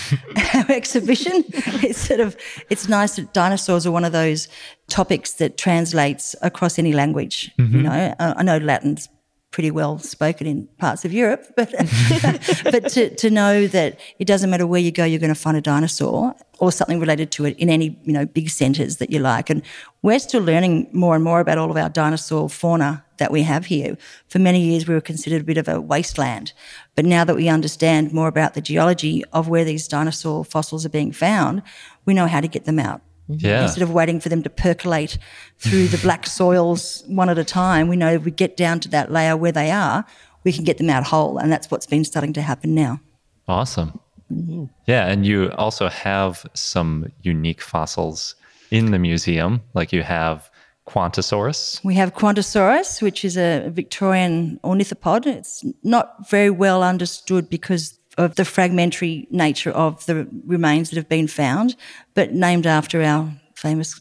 [0.54, 1.44] our exhibition.
[1.82, 2.36] It's sort of
[2.70, 4.48] it's nice that dinosaurs are one of those
[4.88, 7.50] topics that translates across any language.
[7.58, 9.08] You know, I, I know Latin's
[9.52, 11.70] pretty well spoken in parts of Europe, but
[12.64, 15.56] but to, to know that it doesn't matter where you go, you're going to find
[15.56, 19.20] a dinosaur or something related to it in any you know big centres that you
[19.20, 19.50] like.
[19.50, 19.62] And
[20.00, 23.66] we're still learning more and more about all of our dinosaur fauna that we have
[23.66, 23.96] here.
[24.28, 26.52] For many years, we were considered a bit of a wasteland,
[26.96, 30.90] but now that we understand more about the geology of where these dinosaur fossils are
[30.90, 31.62] being found,
[32.04, 33.02] we know how to get them out.
[33.28, 33.62] Yeah.
[33.62, 35.18] Instead of waiting for them to percolate
[35.58, 38.88] through the black soils one at a time, we know if we get down to
[38.90, 40.04] that layer where they are,
[40.44, 41.38] we can get them out whole.
[41.38, 43.00] And that's what's been starting to happen now.
[43.48, 44.00] Awesome.
[44.32, 44.64] Mm-hmm.
[44.86, 48.34] Yeah, and you also have some unique fossils
[48.70, 50.50] in the museum, like you have
[50.88, 51.84] Qantassaurus.
[51.84, 55.26] We have Qantassaurus, which is a Victorian ornithopod.
[55.26, 61.08] It's not very well understood because of the fragmentary nature of the remains that have
[61.08, 61.76] been found,
[62.14, 64.00] but named after our famous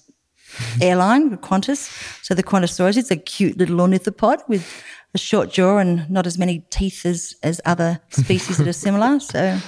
[0.82, 1.90] airline, Qantas.
[2.24, 6.38] So the Qantassaurus, it's a cute little ornithopod with a short jaw and not as
[6.38, 9.20] many teeth as, as other species that are similar.
[9.20, 9.60] So,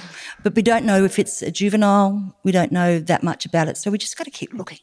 [0.42, 2.36] but we don't know if it's a juvenile.
[2.44, 3.76] We don't know that much about it.
[3.76, 4.78] So we just got to keep looking.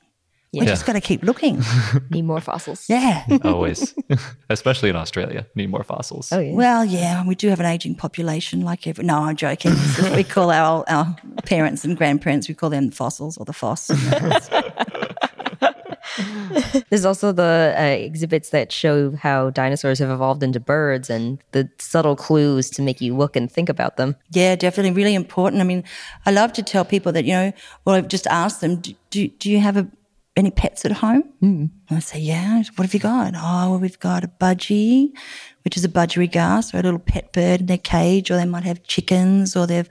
[0.54, 1.64] We just got to keep looking.
[2.10, 2.90] Need more fossils.
[2.90, 3.26] Yeah.
[3.44, 3.96] Always,
[4.50, 6.32] especially in Australia, need more fossils.
[6.32, 6.54] Oh yeah.
[6.54, 9.06] Well, yeah, we do have an aging population like every.
[9.06, 9.74] No, I'm joking.
[10.14, 13.90] we call our, our parents and grandparents, we call them fossils or the foss.
[16.90, 21.70] There's also the uh, exhibits that show how dinosaurs have evolved into birds and the
[21.78, 24.18] subtle clues to make you look and think about them.
[24.32, 25.62] Yeah, definitely, really important.
[25.62, 25.86] I mean,
[26.26, 27.54] I love to tell people that you know.
[27.86, 29.88] Well, I've just asked them, do, do, do you have a,
[30.36, 31.24] any pets at home?
[31.41, 31.70] Mm.
[31.89, 32.63] And I say, yeah.
[32.76, 33.34] What have you got?
[33.36, 35.12] Oh, well, we've got a budgie,
[35.63, 38.63] which is a budgerigar, so a little pet bird in their cage, or they might
[38.63, 39.89] have chickens, or they've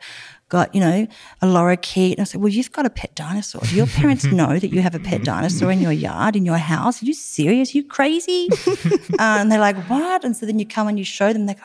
[0.49, 1.07] got, you know,
[1.43, 2.13] a lorikeet.
[2.13, 3.61] And I said, well, you've got a pet dinosaur.
[3.63, 6.59] Do your parents know that you have a pet dinosaur in your yard, in your
[6.59, 7.03] house?
[7.03, 7.75] Are you serious?
[7.75, 8.49] Are you crazy?
[8.51, 10.25] uh, and they're like, what?
[10.25, 11.63] And so then you come and you show them, they go,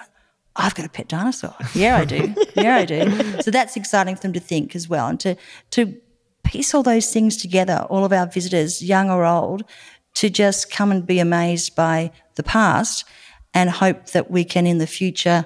[0.57, 1.53] I've got a pet dinosaur.
[1.73, 2.33] Yeah, I do.
[2.55, 3.41] Yeah, I do.
[3.41, 5.35] So that's exciting for them to think as well and to,
[5.71, 5.97] to
[6.45, 9.63] piece all those things together, all of our visitors, young or old,
[10.15, 13.03] to just come and be amazed by the past
[13.53, 15.45] and hope that we can in the future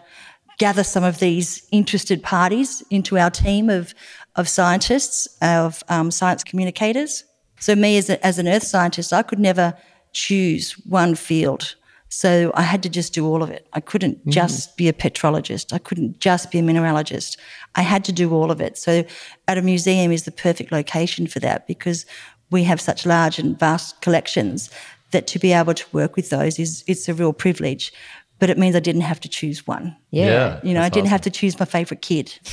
[0.59, 3.95] gather some of these interested parties into our team of,
[4.35, 7.23] of scientists, of um, science communicators.
[7.59, 9.75] So, me as, a, as an earth scientist, I could never
[10.13, 11.75] choose one field.
[12.09, 13.67] So, I had to just do all of it.
[13.73, 14.31] I couldn't mm-hmm.
[14.31, 17.37] just be a petrologist, I couldn't just be a mineralogist.
[17.75, 18.77] I had to do all of it.
[18.77, 19.03] So,
[19.47, 22.05] at a museum is the perfect location for that because
[22.51, 24.69] we have such large and vast collections
[25.11, 27.91] that to be able to work with those is it's a real privilege
[28.39, 29.95] but it means I didn't have to choose one.
[30.11, 30.25] Yeah.
[30.25, 31.11] yeah you know, I didn't awesome.
[31.11, 32.33] have to choose my favorite kid.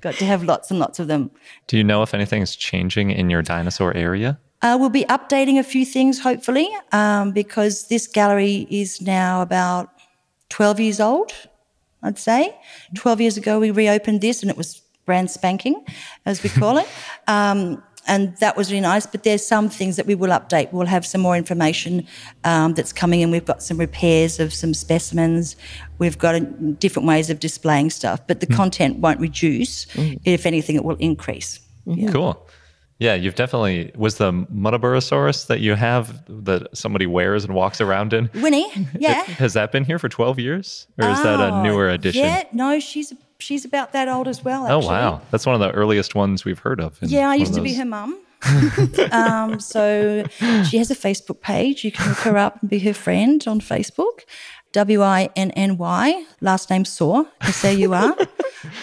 [0.00, 1.32] Got to have lots and lots of them.
[1.66, 4.38] Do you know if anything is changing in your dinosaur area?
[4.60, 9.90] Uh, we'll be updating a few things, hopefully, um, because this gallery is now about
[10.48, 11.32] 12 years old,
[12.02, 12.56] I'd say.
[12.96, 15.84] 12 years ago, we reopened this and it was brand spanking,
[16.26, 16.88] as we call it.
[17.28, 19.06] Um, and that was really nice.
[19.06, 20.72] But there's some things that we will update.
[20.72, 22.06] We'll have some more information
[22.42, 23.30] um, that's coming in.
[23.30, 25.56] We've got some repairs of some specimens.
[25.98, 28.56] We've got a, different ways of displaying stuff, but the mm.
[28.56, 29.84] content won't reduce.
[29.86, 30.20] Mm.
[30.24, 31.60] If anything, it will increase.
[31.86, 32.00] Mm-hmm.
[32.00, 32.12] Yeah.
[32.12, 32.47] Cool.
[32.98, 38.12] Yeah, you've definitely was the Muttaburrasaurus that you have that somebody wears and walks around
[38.12, 38.28] in.
[38.34, 39.22] Winnie, yeah.
[39.22, 41.88] It, has that been here for twelve years, or is oh, that a oh, newer
[41.88, 42.24] addition?
[42.24, 44.66] Yeah, no, she's she's about that old as well.
[44.66, 44.84] Actually.
[44.84, 46.98] Oh wow, that's one of the earliest ones we've heard of.
[47.00, 48.18] Yeah, I used to be her mum.
[49.12, 50.24] um, so
[50.68, 51.84] she has a Facebook page.
[51.84, 54.20] You can look her up and be her friend on Facebook.
[54.72, 58.16] W I N N Y, last name Saur, S A U R.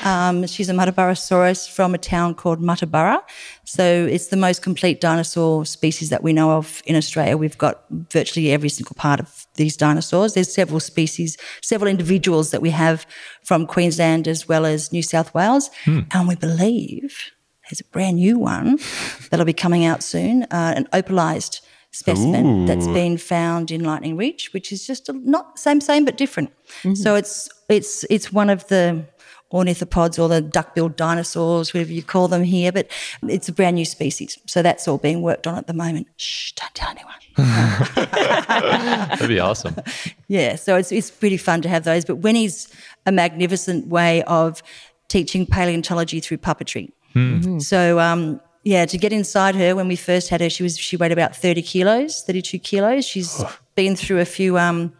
[0.03, 3.21] Um, she's a Muttaburrasaurus from a town called Muttaburra.
[3.65, 7.37] So it's the most complete dinosaur species that we know of in Australia.
[7.37, 10.33] We've got virtually every single part of these dinosaurs.
[10.33, 13.05] There's several species, several individuals that we have
[13.43, 15.69] from Queensland as well as New South Wales.
[15.83, 16.01] Hmm.
[16.11, 17.31] And we believe
[17.69, 18.79] there's a brand new one
[19.29, 22.67] that'll be coming out soon, uh, an opalized specimen Ooh.
[22.67, 26.51] that's been found in Lightning Ridge, which is just a, not same same but different.
[26.79, 26.95] Mm-hmm.
[26.95, 29.05] So it's it's it's one of the
[29.53, 32.89] ornithopods or the duck-billed dinosaurs, whatever you call them here, but
[33.23, 34.37] it's a brand new species.
[34.47, 36.07] So that's all being worked on at the moment.
[36.17, 37.15] Shh, don't tell anyone.
[39.09, 39.75] That'd be awesome.
[40.27, 42.05] Yeah, so it's it's pretty fun to have those.
[42.05, 42.67] But Winnie's
[43.05, 44.61] a magnificent way of
[45.07, 46.91] teaching paleontology through puppetry.
[47.15, 47.59] Mm-hmm.
[47.59, 50.97] So um, yeah, to get inside her when we first had her, she was she
[50.97, 53.05] weighed about thirty kilos, thirty two kilos.
[53.05, 53.43] She's
[53.75, 54.93] been through a few um,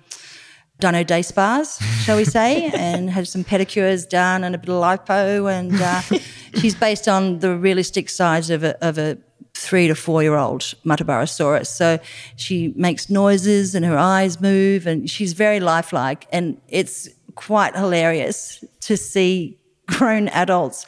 [0.80, 4.82] dino day spas, shall we say, and had some pedicures done and a bit of
[4.82, 6.02] lipo, and uh,
[6.60, 9.18] she's based on the realistic size of a, of a
[9.54, 11.68] three to four year old Muttaburrasaurus.
[11.68, 12.00] So
[12.36, 18.64] she makes noises and her eyes move, and she's very lifelike, and it's quite hilarious
[18.82, 20.86] to see grown adults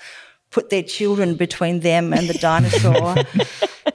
[0.52, 3.16] put their children between them and the dinosaur.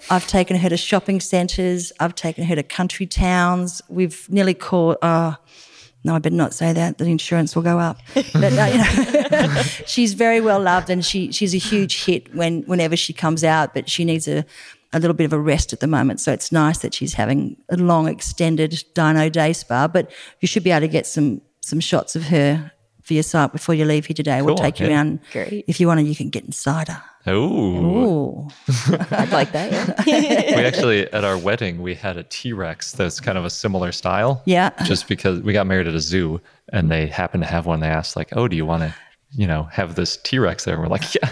[0.11, 1.93] I've taken her to shopping centres.
[2.01, 3.81] I've taken her to country towns.
[3.89, 5.03] We've nearly caught.
[5.03, 5.37] Uh,
[6.05, 6.99] no, I better not say that.
[6.99, 7.99] The insurance will go up.
[8.15, 9.53] But uh, you know,
[9.87, 13.73] she's very well loved, and she she's a huge hit when whenever she comes out.
[13.73, 14.45] But she needs a
[14.93, 17.57] a little bit of a rest at the moment, so it's nice that she's having
[17.71, 19.87] a long extended Dino Day spa.
[19.87, 22.72] But you should be able to get some some shots of her
[23.03, 24.39] for your site before you leave here today.
[24.39, 25.21] Cool, we'll take you around.
[25.33, 25.65] Great.
[25.67, 26.89] If you want to, you can get inside
[27.25, 28.49] Oh,
[29.13, 30.07] I'd like that.
[30.07, 30.57] Yeah.
[30.57, 33.93] we actually at our wedding we had a T Rex that's kind of a similar
[33.93, 34.43] style.
[34.45, 34.71] Yeah.
[34.83, 36.41] Just because we got married at a zoo
[36.73, 38.95] and they happened to have one, they asked like, "Oh, do you want to
[39.35, 40.79] you know, have this T Rex there.
[40.79, 41.31] We're like, yeah,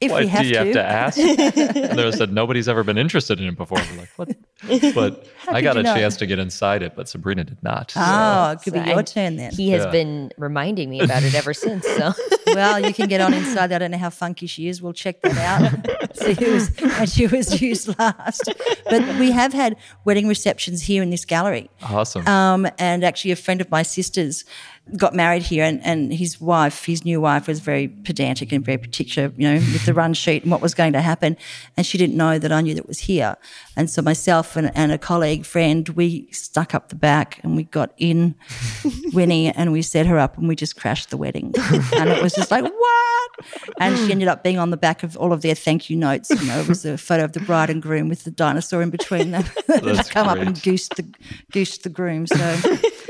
[0.00, 1.18] If what we have do you have to." to ask?
[1.18, 3.78] and they said nobody's ever been interested in it before.
[3.92, 4.36] We're like, what?
[4.94, 5.92] But I got a know?
[5.92, 7.90] chance to get inside it, but Sabrina did not.
[7.90, 9.52] so- Oh, it could be So your I- turn then.
[9.52, 9.90] He has Yeah.
[9.90, 11.84] been reminding me about it ever since.
[11.84, 12.12] So
[12.46, 13.72] well, you can get on inside.
[13.72, 14.80] I don't know how funky she is.
[14.80, 16.16] We'll check that out.
[16.16, 18.52] See who was she was used last.
[18.88, 21.68] But we have had wedding receptions here in this gallery.
[21.82, 22.26] awesome.
[22.28, 24.44] Um, and actually, a friend of my sister's
[24.96, 28.78] got married here, and, and his wife, his new wife, was very pedantic and very
[28.78, 31.36] particular, you know, with the run sheet and what was going to happen.
[31.76, 33.36] And she didn't know that I knew that it was here.
[33.76, 37.64] And so myself and, and a colleague friend, we stuck up the back and we
[37.64, 38.34] got in
[39.12, 41.54] Winnie and we set her up and we just crashed the wedding.
[41.94, 43.30] and it was just like, what?
[43.78, 46.30] And she ended up being on the back of all of their thank you notes.
[46.30, 48.90] You know, it was a photo of the bride and groom with the dinosaur in
[48.90, 49.44] between them.
[49.66, 50.62] That's come up and great.
[50.62, 51.06] goosed the
[51.50, 52.26] goosed the groom.
[52.26, 52.36] So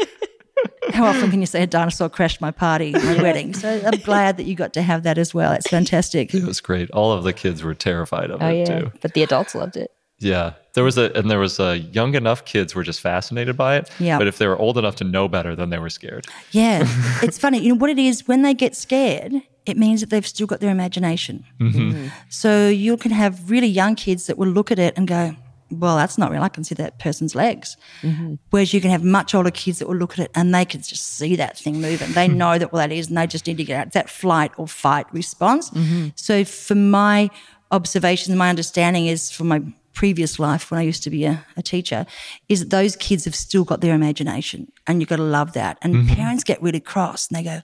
[0.93, 3.55] how often can you say a dinosaur crashed my party, my wedding?
[3.55, 5.53] So I'm glad that you got to have that as well.
[5.53, 6.35] It's fantastic.
[6.35, 6.91] it was great.
[6.91, 8.93] All of the kids were terrified of oh it yeah, too.
[9.01, 9.91] but the adults loved it.
[10.23, 10.55] Yeah.
[10.75, 13.91] There was a and there was a young enough kids were just fascinated by it.
[13.99, 14.19] Yeah.
[14.19, 16.27] But if they were old enough to know better, then they were scared.
[16.53, 16.85] Yeah,
[17.23, 17.59] it's funny.
[17.59, 19.35] You know what it is when they get scared.
[19.65, 21.45] It means that they've still got their imagination.
[21.61, 21.91] Mm-hmm.
[21.91, 22.07] Mm-hmm.
[22.31, 25.37] So you can have really young kids that will look at it and go,
[25.73, 26.43] "Well, that's not real.
[26.43, 28.35] I can see that person's legs." Mm-hmm.
[28.51, 30.81] Whereas you can have much older kids that will look at it and they can
[30.83, 32.13] just see that thing moving.
[32.13, 32.39] They hmm.
[32.39, 33.93] know that what that is, and they just need to get out.
[33.93, 35.71] That flight or fight response.
[35.71, 36.09] Mm-hmm.
[36.15, 37.31] So, for my
[37.71, 39.63] observations, my understanding is from my
[39.95, 42.07] previous life when I used to be a, a teacher,
[42.49, 45.79] is that those kids have still got their imagination, and you've got to love that.
[45.83, 46.15] And mm-hmm.
[46.15, 47.61] parents get really cross and they go.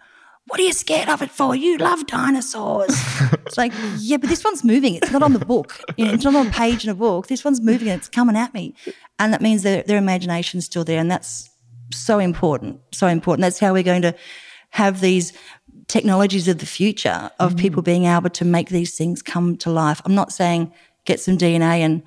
[0.48, 1.54] What are you scared of it for?
[1.54, 2.90] You love dinosaurs.
[3.46, 4.94] it's like, yeah, but this one's moving.
[4.94, 5.78] It's not on the book.
[5.96, 7.26] You know, it's not on a page in a book.
[7.26, 8.74] This one's moving and it's coming at me.
[9.18, 10.98] And that means their, their imagination's still there.
[10.98, 11.50] And that's
[11.92, 12.80] so important.
[12.92, 13.42] So important.
[13.42, 14.14] That's how we're going to
[14.70, 15.32] have these
[15.86, 17.60] technologies of the future of mm-hmm.
[17.60, 20.00] people being able to make these things come to life.
[20.04, 20.72] I'm not saying
[21.04, 22.02] get some DNA and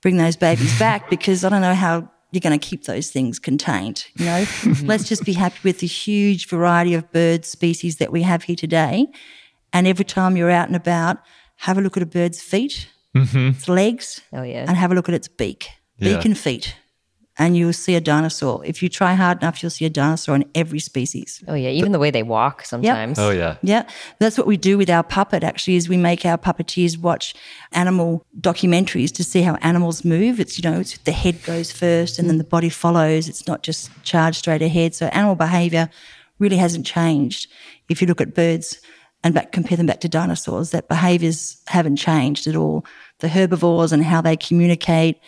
[0.00, 3.38] bring those babies back because I don't know how you're going to keep those things
[3.38, 4.06] contained.
[4.16, 4.86] You know, mm-hmm.
[4.86, 8.56] let's just be happy with the huge variety of bird species that we have here
[8.56, 9.06] today.
[9.72, 11.18] And every time you're out and about,
[11.56, 13.50] have a look at a bird's feet, mm-hmm.
[13.50, 16.16] its legs, Oh yeah, and have a look at its beak, Yeah.
[16.16, 16.76] beak and feet.
[17.38, 18.64] And you'll see a dinosaur.
[18.64, 21.44] If you try hard enough, you'll see a dinosaur in every species.
[21.46, 21.68] oh yeah.
[21.68, 23.18] Even the way they walk sometimes.
[23.18, 23.56] Oh yeah.
[23.62, 23.86] Yeah,
[24.18, 25.44] that's what we do with our puppet.
[25.44, 27.34] Actually, is we make our puppeteers watch
[27.72, 30.40] animal documentaries to see how animals move.
[30.40, 33.28] It's you know, it's the head goes first and then the body follows.
[33.28, 34.94] It's not just charged straight ahead.
[34.94, 35.90] So animal behaviour
[36.38, 37.50] really hasn't changed.
[37.88, 38.80] If you look at birds
[39.22, 42.84] and back, compare them back to dinosaurs, that behaviours haven't changed at all.
[43.20, 45.18] The herbivores and how they communicate,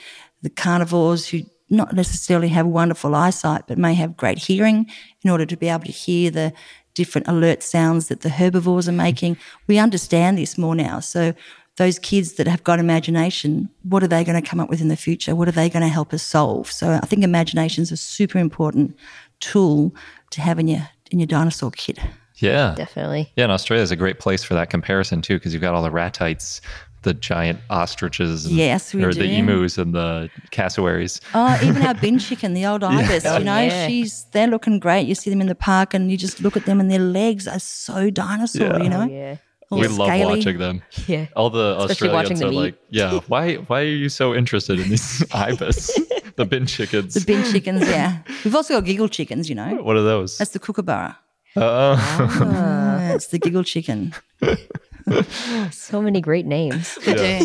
[0.42, 1.40] the carnivores who
[1.70, 4.86] not necessarily have wonderful eyesight, but may have great hearing
[5.22, 6.52] in order to be able to hear the
[6.94, 9.36] different alert sounds that the herbivores are making.
[9.66, 11.00] We understand this more now.
[11.00, 11.34] So
[11.76, 14.88] those kids that have got imagination, what are they going to come up with in
[14.88, 15.36] the future?
[15.36, 16.70] What are they going to help us solve?
[16.70, 18.96] So I think imagination is a super important
[19.38, 19.94] tool
[20.30, 21.98] to have in your in your dinosaur kit.
[22.36, 22.74] Yeah.
[22.76, 23.32] Definitely.
[23.36, 25.82] Yeah, and Australia is a great place for that comparison too, because you've got all
[25.82, 26.60] the ratites,
[27.02, 31.20] the giant ostriches, and, Yes, we or the emus and the cassowaries.
[31.34, 33.86] Oh, even our bin chicken, the old ibis, you know, Yeah.
[33.86, 35.06] she's they're looking great.
[35.06, 37.46] You see them in the park and you just look at them and their legs
[37.46, 38.82] are so dinosaur, Yeah.
[38.82, 39.04] you know?
[39.06, 39.36] Yeah.
[39.70, 40.36] All we love scaly.
[40.38, 40.82] watching them.
[41.06, 41.26] Yeah.
[41.36, 44.88] All the Especially Australians them are like, yeah, why why are you so interested in
[44.88, 45.92] these ibis,
[46.36, 47.14] the bin chickens?
[47.14, 48.18] The bin chickens, yeah.
[48.44, 49.76] We've also got giggle chickens, you know.
[49.82, 50.38] what are those?
[50.38, 51.18] That's the kookaburra.
[51.56, 54.14] Uh, Uh, it's the giggle chicken.
[55.70, 56.98] So many great names.
[57.06, 57.44] yeah.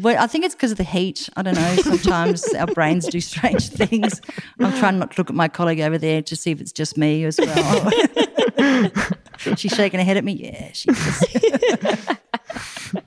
[0.00, 1.28] Well, I think it's because of the heat.
[1.36, 1.76] I don't know.
[1.76, 4.20] Sometimes our brains do strange things.
[4.58, 6.96] I'm trying not to look at my colleague over there to see if it's just
[6.96, 7.90] me as well.
[9.56, 10.32] She's shaking her head at me.
[10.32, 12.08] Yeah, she is.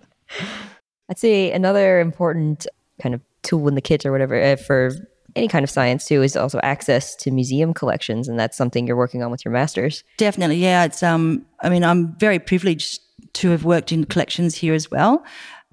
[1.10, 2.68] I'd say another important
[3.01, 4.91] kind of tool in the kit or whatever uh, for
[5.36, 8.95] any kind of science too is also access to museum collections, and that's something you're
[8.95, 10.03] working on with your masters.
[10.18, 10.86] Definitely, yeah.
[10.86, 11.45] It's um.
[11.62, 13.01] I mean, I'm very privileged
[13.36, 15.23] to have worked in collections here as well,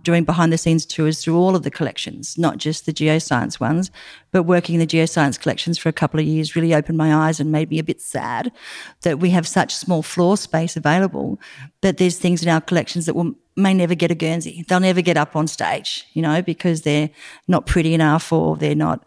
[0.02, 3.90] doing behind the scenes tours through all of the collections, not just the geoscience ones,
[4.32, 7.40] but working in the geoscience collections for a couple of years really opened my eyes
[7.40, 8.52] and made me a bit sad
[9.02, 11.40] that we have such small floor space available
[11.82, 14.64] that there's things in our collections that will may never get a Guernsey.
[14.66, 17.10] They'll never get up on stage, you know, because they're
[17.48, 19.06] not pretty enough or they're not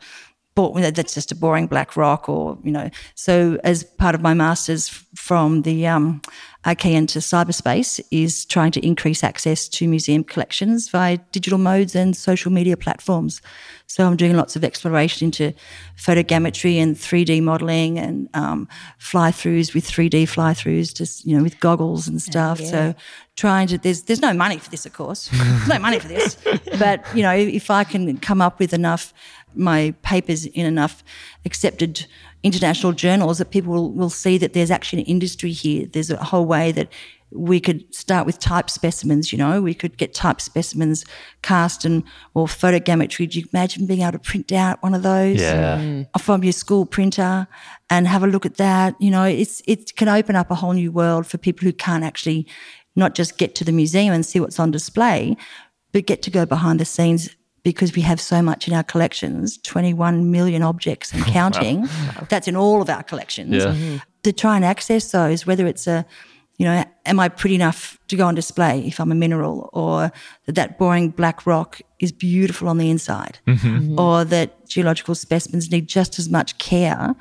[0.55, 4.87] that's just a boring black rock or you know so as part of my masters
[5.15, 6.21] from the um,
[6.65, 12.15] Archean to cyberspace is trying to increase access to museum collections via digital modes and
[12.15, 13.41] social media platforms
[13.87, 15.53] So I'm doing lots of exploration into
[15.95, 21.43] photogrammetry and 3D modeling and um, fly throughs with 3D fly throughs, just you know,
[21.43, 22.59] with goggles and stuff.
[22.59, 22.67] Yeah.
[22.67, 22.95] So
[23.35, 25.29] trying to there's there's no money for this, of course.
[25.31, 26.35] there's no money for this,
[26.79, 29.13] but you know, if I can come up with enough
[29.55, 31.03] my papers in enough
[31.45, 32.05] accepted
[32.43, 35.87] international journals that people will, will see that there's actually an industry here.
[35.87, 36.89] There's a whole way that
[37.31, 41.05] we could start with type specimens, you know, we could get type specimens
[41.41, 42.03] cast and
[42.33, 43.29] or photogrammetry.
[43.29, 45.77] Do you imagine being able to print out one of those yeah.
[45.77, 46.21] Mm.
[46.21, 47.47] from your school printer
[47.89, 48.95] and have a look at that?
[48.99, 52.03] You know, it's it can open up a whole new world for people who can't
[52.03, 52.47] actually
[52.95, 55.35] not just get to the museum and see what's on display,
[55.91, 57.35] but get to go behind the scenes
[57.65, 61.89] because we have so much in our collections 21 million objects and counting.
[62.29, 63.55] That's in all of our collections.
[63.55, 63.73] Yeah.
[63.73, 63.97] Mm-hmm.
[64.23, 66.05] To try and access those, whether it's a
[66.57, 70.09] you know, am I pretty enough to go on display if I'm a mineral, or
[70.45, 73.67] that that boring black rock is beautiful on the inside, mm-hmm.
[73.67, 73.99] mm-hmm.
[73.99, 77.13] or that geological specimens need just as much care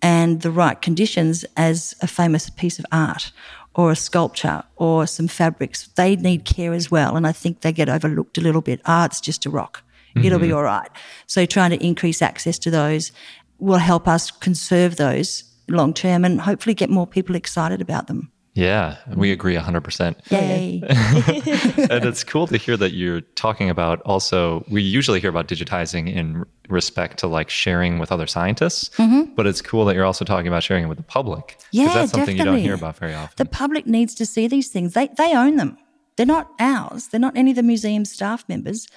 [0.00, 3.32] and the right conditions as a famous piece of art
[3.78, 5.86] or a sculpture or some fabrics.
[5.94, 8.80] They need care as well, and I think they get overlooked a little bit.
[8.84, 9.84] Art's just a rock;
[10.16, 10.26] mm-hmm.
[10.26, 10.56] it'll be mm-hmm.
[10.56, 10.90] all right.
[11.26, 13.12] So trying to increase access to those
[13.60, 18.32] will help us conserve those long term and hopefully get more people excited about them.
[18.58, 20.16] Yeah, we agree 100%.
[20.32, 20.82] Yay.
[21.90, 26.12] and it's cool to hear that you're talking about also, we usually hear about digitizing
[26.12, 29.32] in respect to like sharing with other scientists, mm-hmm.
[29.36, 31.56] but it's cool that you're also talking about sharing it with the public.
[31.70, 32.38] Yeah, that's something definitely.
[32.38, 33.34] you don't hear about very often.
[33.36, 34.92] The public needs to see these things.
[34.94, 35.78] They, they own them.
[36.16, 37.06] They're not ours.
[37.06, 38.88] They're not any of the museum staff members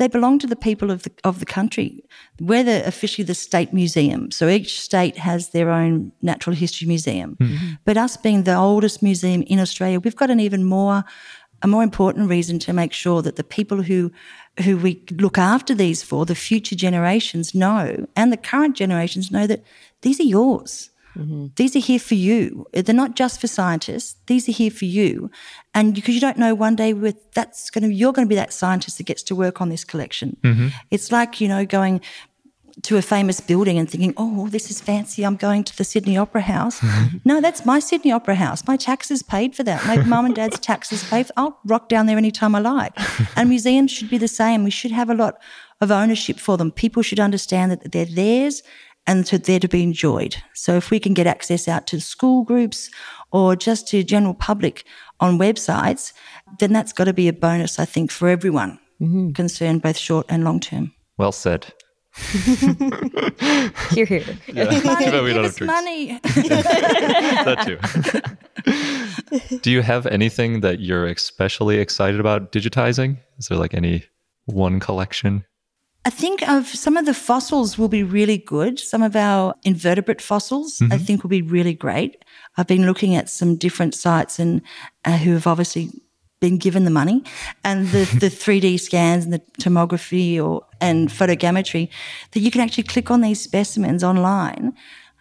[0.00, 2.02] they belong to the people of the of the country.
[2.40, 7.36] We're the, officially the state museum, so each state has their own natural history museum.
[7.36, 7.72] Mm-hmm.
[7.84, 11.04] But us being the oldest museum in Australia, we've got an even more
[11.62, 14.10] a more important reason to make sure that the people who
[14.64, 19.46] who we look after these for, the future generations know, and the current generations know
[19.46, 19.62] that
[20.00, 20.89] these are yours.
[21.16, 21.46] Mm-hmm.
[21.56, 22.66] These are here for you.
[22.72, 24.16] They're not just for scientists.
[24.26, 25.30] These are here for you,
[25.74, 28.36] and because you don't know one day with that's going to you're going to be
[28.36, 30.36] that scientist that gets to work on this collection.
[30.42, 30.68] Mm-hmm.
[30.90, 32.00] It's like you know going
[32.82, 35.24] to a famous building and thinking, oh, this is fancy.
[35.24, 36.80] I'm going to the Sydney Opera House.
[37.24, 38.66] No, that's my Sydney Opera House.
[38.66, 39.84] My taxes paid for that.
[39.86, 41.32] My mum and dad's taxes paid for.
[41.36, 42.92] I'll rock down there anytime I like.
[43.36, 44.64] And museums should be the same.
[44.64, 45.40] We should have a lot
[45.80, 46.70] of ownership for them.
[46.70, 48.62] People should understand that they're theirs
[49.06, 50.36] and to there to be enjoyed.
[50.54, 52.90] So if we can get access out to school groups
[53.32, 54.84] or just to general public
[55.20, 56.12] on websites,
[56.58, 59.30] then that's got to be a bonus, I think, for everyone mm-hmm.
[59.30, 60.92] concerned, both short and long term.
[61.18, 61.72] Well said.
[63.92, 64.24] here, here.
[64.48, 64.64] Yeah.
[64.84, 66.20] Money, we don't have money.
[67.44, 69.58] that too.
[69.58, 73.18] Do you have anything that you're especially excited about digitizing?
[73.38, 74.04] Is there like any
[74.46, 75.44] one collection?
[76.04, 78.78] I think of some of the fossils will be really good.
[78.78, 80.92] Some of our invertebrate fossils, mm-hmm.
[80.92, 82.24] I think, will be really great.
[82.56, 84.62] I've been looking at some different sites and
[85.04, 85.90] uh, who have obviously
[86.40, 87.22] been given the money
[87.64, 91.90] and the, the 3D scans and the tomography or and photogrammetry
[92.32, 94.74] that you can actually click on these specimens online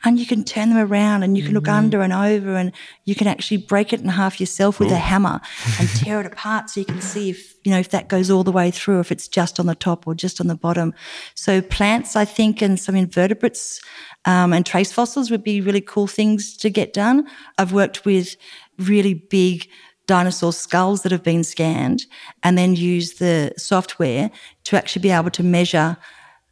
[0.04, 1.74] and you can turn them around and you can look mm-hmm.
[1.74, 2.72] under and over and
[3.06, 4.96] you can actually break it in half yourself with Ooh.
[4.96, 5.42] a hammer
[5.80, 8.44] and tear it apart so you can see if you know if that goes all
[8.44, 10.94] the way through if it's just on the top or just on the bottom
[11.36, 13.82] so plants i think and some invertebrates
[14.26, 17.28] um, and trace fossils would be really cool things to get done
[17.58, 18.36] i've worked with
[18.78, 19.70] really big
[20.08, 22.06] dinosaur skulls that have been scanned
[22.42, 24.32] and then use the software
[24.64, 25.98] to actually be able to measure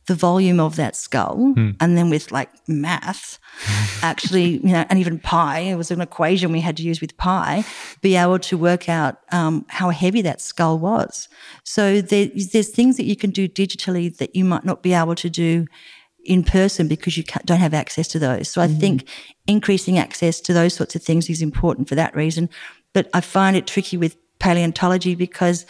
[0.08, 1.72] the volume of that skull hmm.
[1.80, 3.38] and then with like math
[4.01, 7.16] actually you know and even pi it was an equation we had to use with
[7.18, 7.64] pi
[8.01, 11.28] be able to work out um, how heavy that skull was
[11.64, 15.16] so there, there's things that you can do digitally that you might not be able
[15.16, 15.66] to do
[16.24, 18.80] in person because you don't have access to those so i mm-hmm.
[18.80, 19.10] think
[19.45, 22.49] increasing access to those sorts of things is important for that reason
[22.93, 25.66] but i find it tricky with paleontology because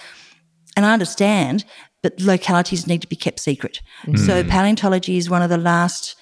[0.76, 1.66] and i understand
[2.08, 3.82] but localities need to be kept secret.
[4.06, 4.18] Mm.
[4.26, 6.16] So paleontology is one of the last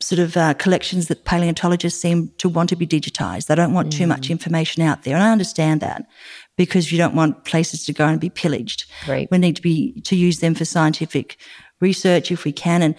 [0.00, 3.46] sort of uh, collections that paleontologists seem to want to be digitized.
[3.46, 3.98] They don't want mm.
[3.98, 4.30] too much mm.
[4.30, 6.02] information out there, and I understand that
[6.56, 8.90] because you don't want places to go and be pillaged.
[9.06, 9.28] Right.
[9.30, 11.36] We need to be to use them for scientific
[11.80, 12.96] research if we can, and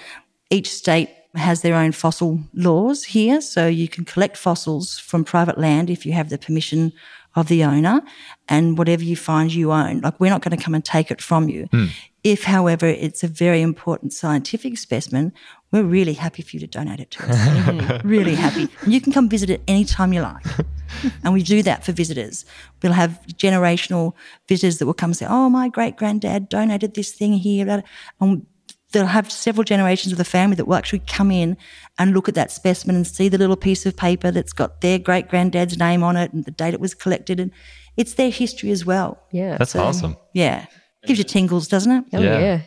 [0.49, 5.57] each state has their own fossil laws here, so you can collect fossils from private
[5.57, 6.93] land if you have the permission
[7.36, 8.01] of the owner
[8.49, 10.01] and whatever you find you own.
[10.01, 11.67] Like we're not going to come and take it from you.
[11.67, 11.89] Mm.
[12.24, 15.34] If, however, it's a very important scientific specimen,
[15.72, 18.03] we're really happy for you to donate it to us.
[18.03, 18.67] really happy.
[18.86, 20.45] You can come visit it anytime you like.
[21.24, 22.45] and we do that for visitors.
[22.84, 24.13] We'll have generational
[24.47, 27.84] visitors that will come and say, Oh, my great granddad donated this thing here.
[28.19, 28.45] And
[28.91, 31.57] they'll have several generations of the family that will actually come in
[31.97, 34.99] and look at that specimen and see the little piece of paper that's got their
[34.99, 37.39] great granddad's name on it and the date it was collected.
[37.39, 37.51] And
[37.97, 39.24] it's their history as well.
[39.32, 39.57] Yeah.
[39.57, 40.17] That's awesome.
[40.34, 40.65] Yeah.
[41.06, 42.06] Gives you tingles, doesn't it?
[42.14, 42.39] oh, yeah.
[42.39, 42.62] yeah.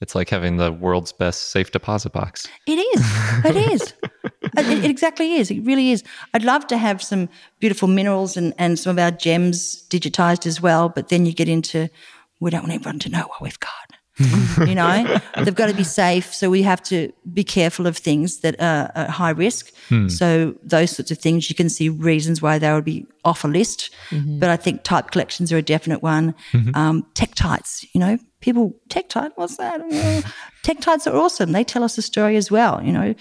[0.00, 2.46] It's like having the world's best safe deposit box.
[2.66, 3.44] It is.
[3.44, 3.94] It is.
[4.56, 5.50] It, it exactly is.
[5.50, 6.04] It really is.
[6.32, 10.60] I'd love to have some beautiful minerals and, and some of our gems digitized as
[10.60, 11.90] well, but then you get into
[12.40, 13.93] we don't want everyone to know what we've got.
[14.66, 16.32] you know, they've got to be safe.
[16.32, 19.72] So we have to be careful of things that are, at high risk.
[19.88, 20.08] Hmm.
[20.08, 23.48] So those sorts of things, you can see reasons why they would be off a
[23.48, 23.90] list.
[24.10, 24.38] Mm-hmm.
[24.38, 26.34] But I think type collections are a definite one.
[26.52, 26.76] Mm-hmm.
[26.76, 29.80] Um, tektites, you know, people, tektite, what's that?
[30.62, 31.52] Tektites are awesome.
[31.52, 33.14] They tell us a story as well, you know.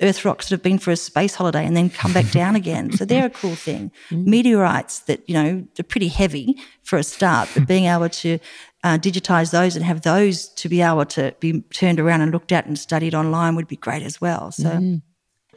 [0.00, 2.90] Earth rocks that have been for a space holiday and then come back down again.
[2.92, 3.92] So they're a cool thing.
[4.08, 4.30] Mm-hmm.
[4.30, 8.38] Meteorites that, you know, they're pretty heavy for a start, but being able to
[8.84, 12.52] uh, digitize those and have those to be able to be turned around and looked
[12.52, 14.52] at and studied online would be great as well.
[14.52, 15.00] So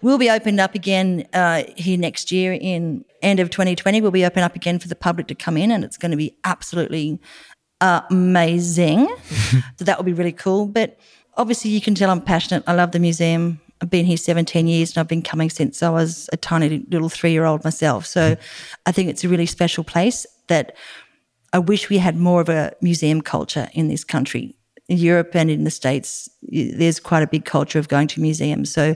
[0.02, 4.00] we'll be opened up again uh, here next year in end of 2020.
[4.00, 6.18] We'll be open up again for the public to come in and it's going to
[6.18, 7.20] be absolutely
[7.82, 9.14] amazing.
[9.78, 10.66] so that will be really cool.
[10.66, 10.98] But
[11.36, 12.64] obviously, you can tell I'm passionate.
[12.66, 13.60] I love the museum.
[13.82, 17.10] I've been here 17 years and I've been coming since I was a tiny little
[17.10, 18.06] three year old myself.
[18.06, 18.38] So
[18.86, 20.78] I think it's a really special place that
[21.54, 24.56] I wish we had more of a museum culture in this country.
[24.88, 28.72] In Europe and in the States, there's quite a big culture of going to museums.
[28.72, 28.96] So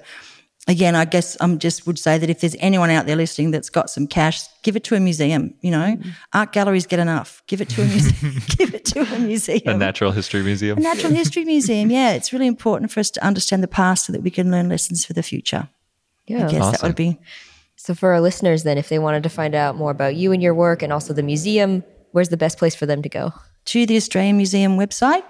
[0.67, 3.69] again, I guess I'm just would say that if there's anyone out there listening that's
[3.69, 5.53] got some cash, give it to a museum.
[5.61, 6.09] You know, mm-hmm.
[6.33, 7.43] art galleries get enough.
[7.47, 8.33] Give it to a museum.
[8.57, 9.61] give it to a museum.
[9.65, 10.77] A natural history museum.
[10.77, 11.89] A natural history museum.
[11.89, 14.69] Yeah, it's really important for us to understand the past so that we can learn
[14.69, 15.69] lessons for the future.
[16.27, 16.47] Yeah.
[16.47, 17.19] I guess that would be.
[17.75, 20.41] So for our listeners, then, if they wanted to find out more about you and
[20.41, 23.33] your work and also the museum, where's the best place for them to go?
[23.65, 25.23] to the Australian Museum website.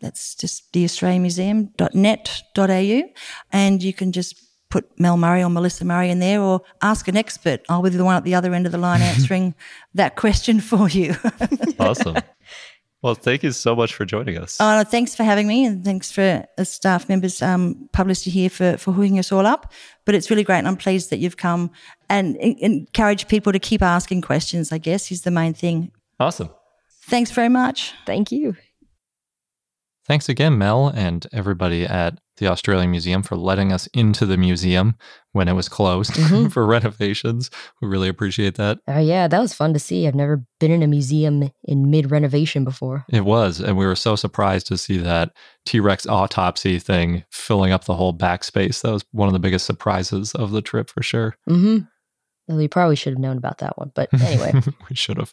[0.00, 3.02] That's just theaustralianmuseum.net.au.
[3.52, 7.16] And you can just put Mel Murray or Melissa Murray in there or ask an
[7.16, 7.60] expert.
[7.68, 9.54] I'll be the one at the other end of the line answering
[9.94, 11.14] that question for you.
[11.78, 12.16] awesome.
[13.02, 14.56] Well, thank you so much for joining us.
[14.58, 18.76] Oh, thanks for having me, and thanks for the staff members, um, publicity here for
[18.78, 19.72] for hooking us all up.
[20.06, 21.70] But it's really great, and I'm pleased that you've come
[22.08, 24.72] and en- encourage people to keep asking questions.
[24.72, 25.92] I guess is the main thing.
[26.20, 26.50] Awesome.
[27.06, 27.92] Thanks very much.
[28.06, 28.56] Thank you.
[30.06, 34.94] Thanks again, Mel, and everybody at the Australian Museum for letting us into the museum
[35.32, 36.52] when it was closed Mhm.
[36.52, 37.50] for renovations.
[37.82, 38.78] We really appreciate that.
[38.86, 40.06] Oh, yeah, that was fun to see.
[40.06, 43.04] I've never been in a museum in mid renovation before.
[43.08, 45.32] It was, and we were so surprised to see that
[45.64, 48.82] T Rex autopsy thing filling up the whole backspace.
[48.82, 51.36] That was one of the biggest surprises of the trip for sure.
[51.50, 51.78] Mm-hmm.
[52.46, 53.90] Well, you probably should have known about that one.
[53.92, 54.52] But anyway,
[54.88, 55.32] we should have.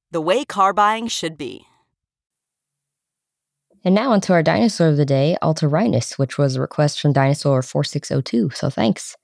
[0.11, 1.65] the way car buying should be.
[3.83, 7.63] and now onto our dinosaur of the day, Altirhinus, which was a request from Dinosaur
[7.63, 8.51] 4602.
[8.51, 9.15] So thanks.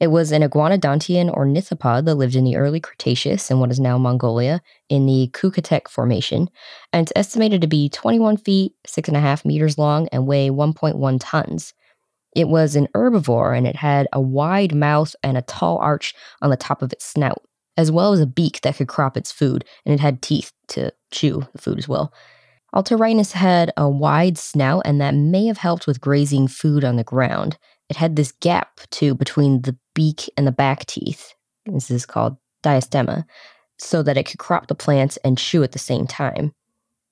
[0.00, 3.98] It was an iguanodontian ornithopod that lived in the early Cretaceous in what is now
[3.98, 6.48] Mongolia in the Khukhtek Formation,
[6.92, 11.74] and it's estimated to be 21 feet, 6.5 meters long, and weigh 1.1 tons.
[12.34, 16.50] It was an herbivore and it had a wide mouth and a tall arch on
[16.50, 17.42] the top of its snout,
[17.76, 20.92] as well as a beak that could crop its food, and it had teeth to
[21.10, 22.12] chew the food as well.
[22.74, 27.04] Altirhinus had a wide snout, and that may have helped with grazing food on the
[27.04, 27.56] ground.
[27.88, 31.34] It had this gap, too, between the beak and the back teeth.
[31.64, 33.24] This is called diastema,
[33.78, 36.52] so that it could crop the plants and chew at the same time.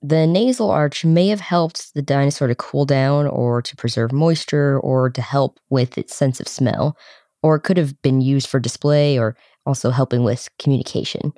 [0.02, 4.78] The nasal arch may have helped the dinosaur to cool down, or to preserve moisture,
[4.80, 6.96] or to help with its sense of smell,
[7.42, 9.36] or it could have been used for display or
[9.66, 11.32] also helping with communication.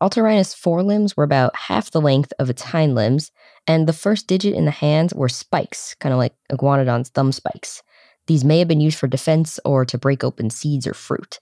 [0.00, 3.32] Altirhinus' forelimbs were about half the length of its hind limbs,
[3.66, 7.82] And the first digit in the hands were spikes, kind of like iguanodon's thumb spikes.
[8.26, 11.38] These may have been used for defense or to break open seeds or fruit.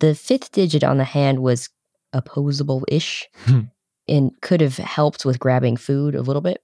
[0.00, 1.70] The fifth digit on the hand was
[2.12, 3.60] opposable ish hmm.
[4.08, 6.62] and could have helped with grabbing food a little bit.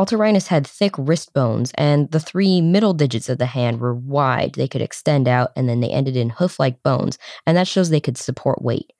[0.00, 4.54] Altirhinus had thick wrist bones, and the three middle digits of the hand were wide.
[4.54, 7.90] They could extend out, and then they ended in hoof like bones, and that shows
[7.90, 8.94] they could support weight.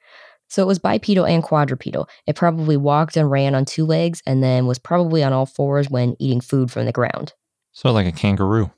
[0.48, 2.06] So it was bipedal and quadrupedal.
[2.26, 5.88] It probably walked and ran on two legs, and then was probably on all fours
[5.88, 7.32] when eating food from the ground.
[7.72, 8.70] So like a kangaroo.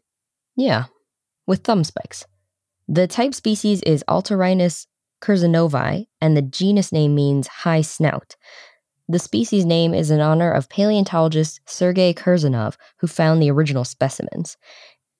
[0.54, 0.84] Yeah,
[1.48, 2.24] with thumb spikes.
[2.86, 4.86] The type species is Altirhinus
[5.20, 8.36] kurzanovi, and the genus name means high snout.
[9.12, 14.56] The species name is in honor of paleontologist Sergei Kurzanov, who found the original specimens.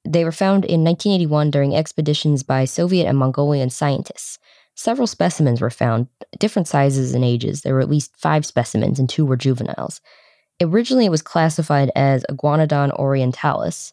[0.03, 4.39] They were found in 1981 during expeditions by Soviet and Mongolian scientists.
[4.75, 6.07] Several specimens were found,
[6.39, 7.61] different sizes and ages.
[7.61, 10.01] There were at least five specimens, and two were juveniles.
[10.63, 13.93] Originally, it was classified as Iguanodon orientalis,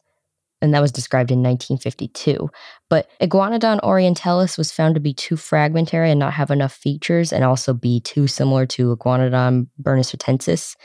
[0.62, 2.50] and that was described in 1952.
[2.90, 7.44] But Iguanodon orientalis was found to be too fragmentary and not have enough features, and
[7.44, 10.76] also be too similar to Iguanodon bernissartensis.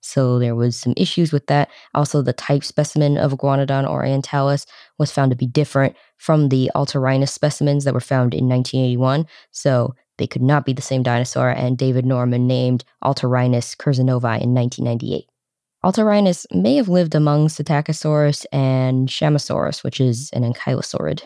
[0.00, 1.70] So there was some issues with that.
[1.94, 4.66] Also, the type specimen of Iguanodon orientalis
[4.98, 9.26] was found to be different from the Altirhinus specimens that were found in 1981.
[9.52, 14.54] So they could not be the same dinosaur, and David Norman named Altirhinus kurzanovi in
[14.54, 15.26] 1998.
[15.84, 21.22] Altirhinus may have lived among Psittacosaurus and Shamosaurus, which is an ankylosaurid.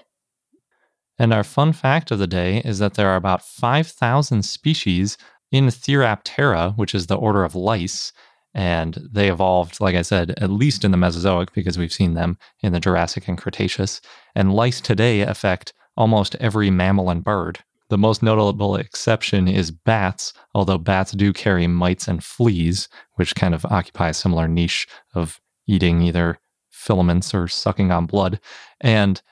[1.19, 5.19] And our fun fact of the day is that there are about 5,000 species
[5.53, 8.13] in Phthiraptera, which is the order of lice.
[8.55, 12.39] And they evolved, like I said, at least in the Mesozoic because we've seen them
[12.63, 14.01] in the Jurassic and Cretaceous.
[14.35, 17.61] And lice today affect almost every mammal and bird.
[17.89, 23.55] The most notable exception is bats, although bats do carry mites and fleas, which kind
[23.55, 26.39] of occupy a similar niche of eating either
[26.71, 28.41] filaments or sucking on blood.
[28.81, 29.23] And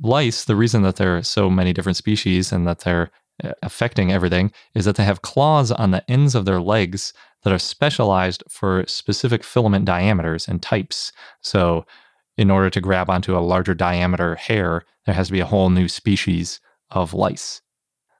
[0.00, 3.10] lice, the reason that there are so many different species and that they're
[3.42, 7.12] uh, affecting everything is that they have claws on the ends of their legs
[7.44, 11.12] that are specialized for specific filament diameters and types.
[11.40, 11.86] So,
[12.36, 15.70] in order to grab onto a larger diameter hair, there has to be a whole
[15.70, 17.60] new species of lice.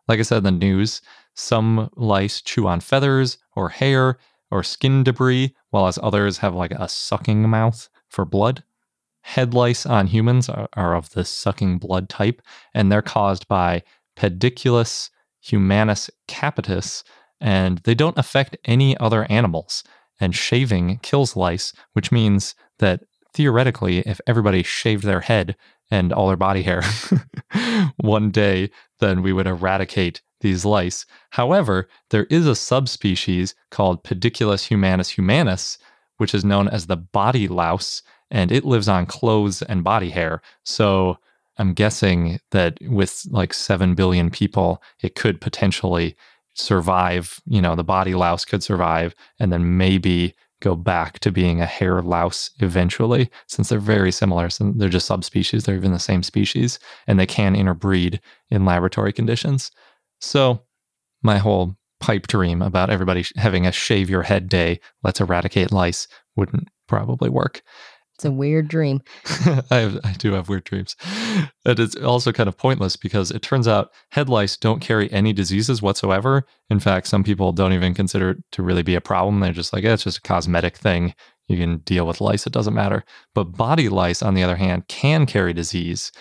[0.09, 1.01] Like I said in the news,
[1.35, 4.19] some lice chew on feathers or hair
[4.51, 8.63] or skin debris, while others have like a sucking mouth for blood.
[9.23, 12.43] Head lice on humans are, are of the sucking blood type,
[12.75, 13.83] and they're caused by
[14.17, 17.03] Pediculus humanus capitis,
[17.41, 19.85] and they don't affect any other animals.
[20.21, 23.03] And shaving kills lice, which means that
[23.35, 25.57] theoretically, if everybody shaved their head
[25.93, 26.83] and all their body hair
[27.99, 31.05] one day, then we would eradicate these lice.
[31.31, 35.77] However, there is a subspecies called Pediculus humanus humanus,
[36.17, 40.41] which is known as the body louse, and it lives on clothes and body hair.
[40.65, 41.19] So
[41.59, 46.17] I'm guessing that with like 7 billion people, it could potentially
[46.55, 47.39] survive.
[47.45, 51.67] You know, the body louse could survive and then maybe go back to being a
[51.67, 54.49] hair louse eventually, since they're very similar.
[54.49, 59.13] So they're just subspecies, they're even the same species, and they can interbreed in laboratory
[59.13, 59.71] conditions.
[60.21, 60.63] So,
[61.23, 66.09] my whole pipe dream about everybody having a shave your head day, let's eradicate lice,
[66.37, 67.63] wouldn't probably work.
[68.23, 69.03] It's a weird dream.
[69.69, 70.95] I, have, I do have weird dreams.
[71.65, 75.33] And it's also kind of pointless because it turns out head lice don't carry any
[75.33, 76.47] diseases whatsoever.
[76.71, 79.41] In fact, some people don't even consider it to really be a problem.
[79.41, 81.17] They're just like, eh, it's just a cosmetic thing.
[81.49, 83.03] You can deal with lice, it doesn't matter.
[83.35, 86.13] But body lice, on the other hand, can carry disease.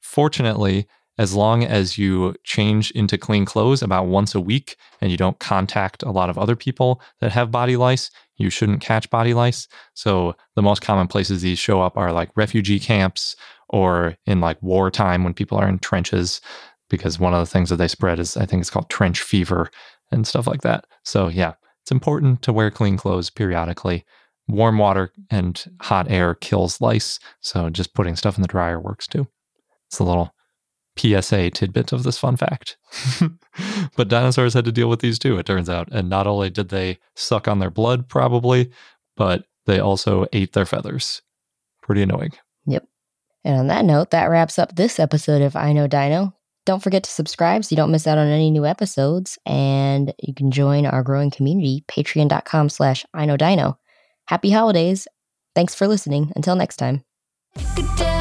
[0.00, 0.88] Fortunately,
[1.20, 5.38] as long as you change into clean clothes about once a week and you don't
[5.38, 9.68] contact a lot of other people that have body lice, you shouldn't catch body lice.
[9.92, 13.36] So the most common places these show up are like refugee camps
[13.68, 16.40] or in like wartime when people are in trenches,
[16.88, 19.70] because one of the things that they spread is I think it's called trench fever
[20.10, 20.86] and stuff like that.
[21.04, 21.52] So yeah,
[21.82, 24.06] it's important to wear clean clothes periodically.
[24.48, 29.06] Warm water and hot air kills lice, so just putting stuff in the dryer works
[29.06, 29.28] too.
[29.88, 30.32] It's a little
[31.00, 32.76] PSA tidbit of this fun fact.
[33.96, 35.88] but dinosaurs had to deal with these too, it turns out.
[35.90, 38.70] And not only did they suck on their blood, probably,
[39.16, 41.22] but they also ate their feathers.
[41.82, 42.32] Pretty annoying.
[42.66, 42.86] Yep.
[43.44, 46.34] And on that note, that wraps up this episode of I Know Dino.
[46.66, 49.38] Don't forget to subscribe so you don't miss out on any new episodes.
[49.46, 53.78] And you can join our growing community, patreon.com slash I Know Dino.
[54.26, 55.08] Happy holidays.
[55.54, 56.32] Thanks for listening.
[56.36, 57.02] Until next time.
[57.74, 58.19] Good day.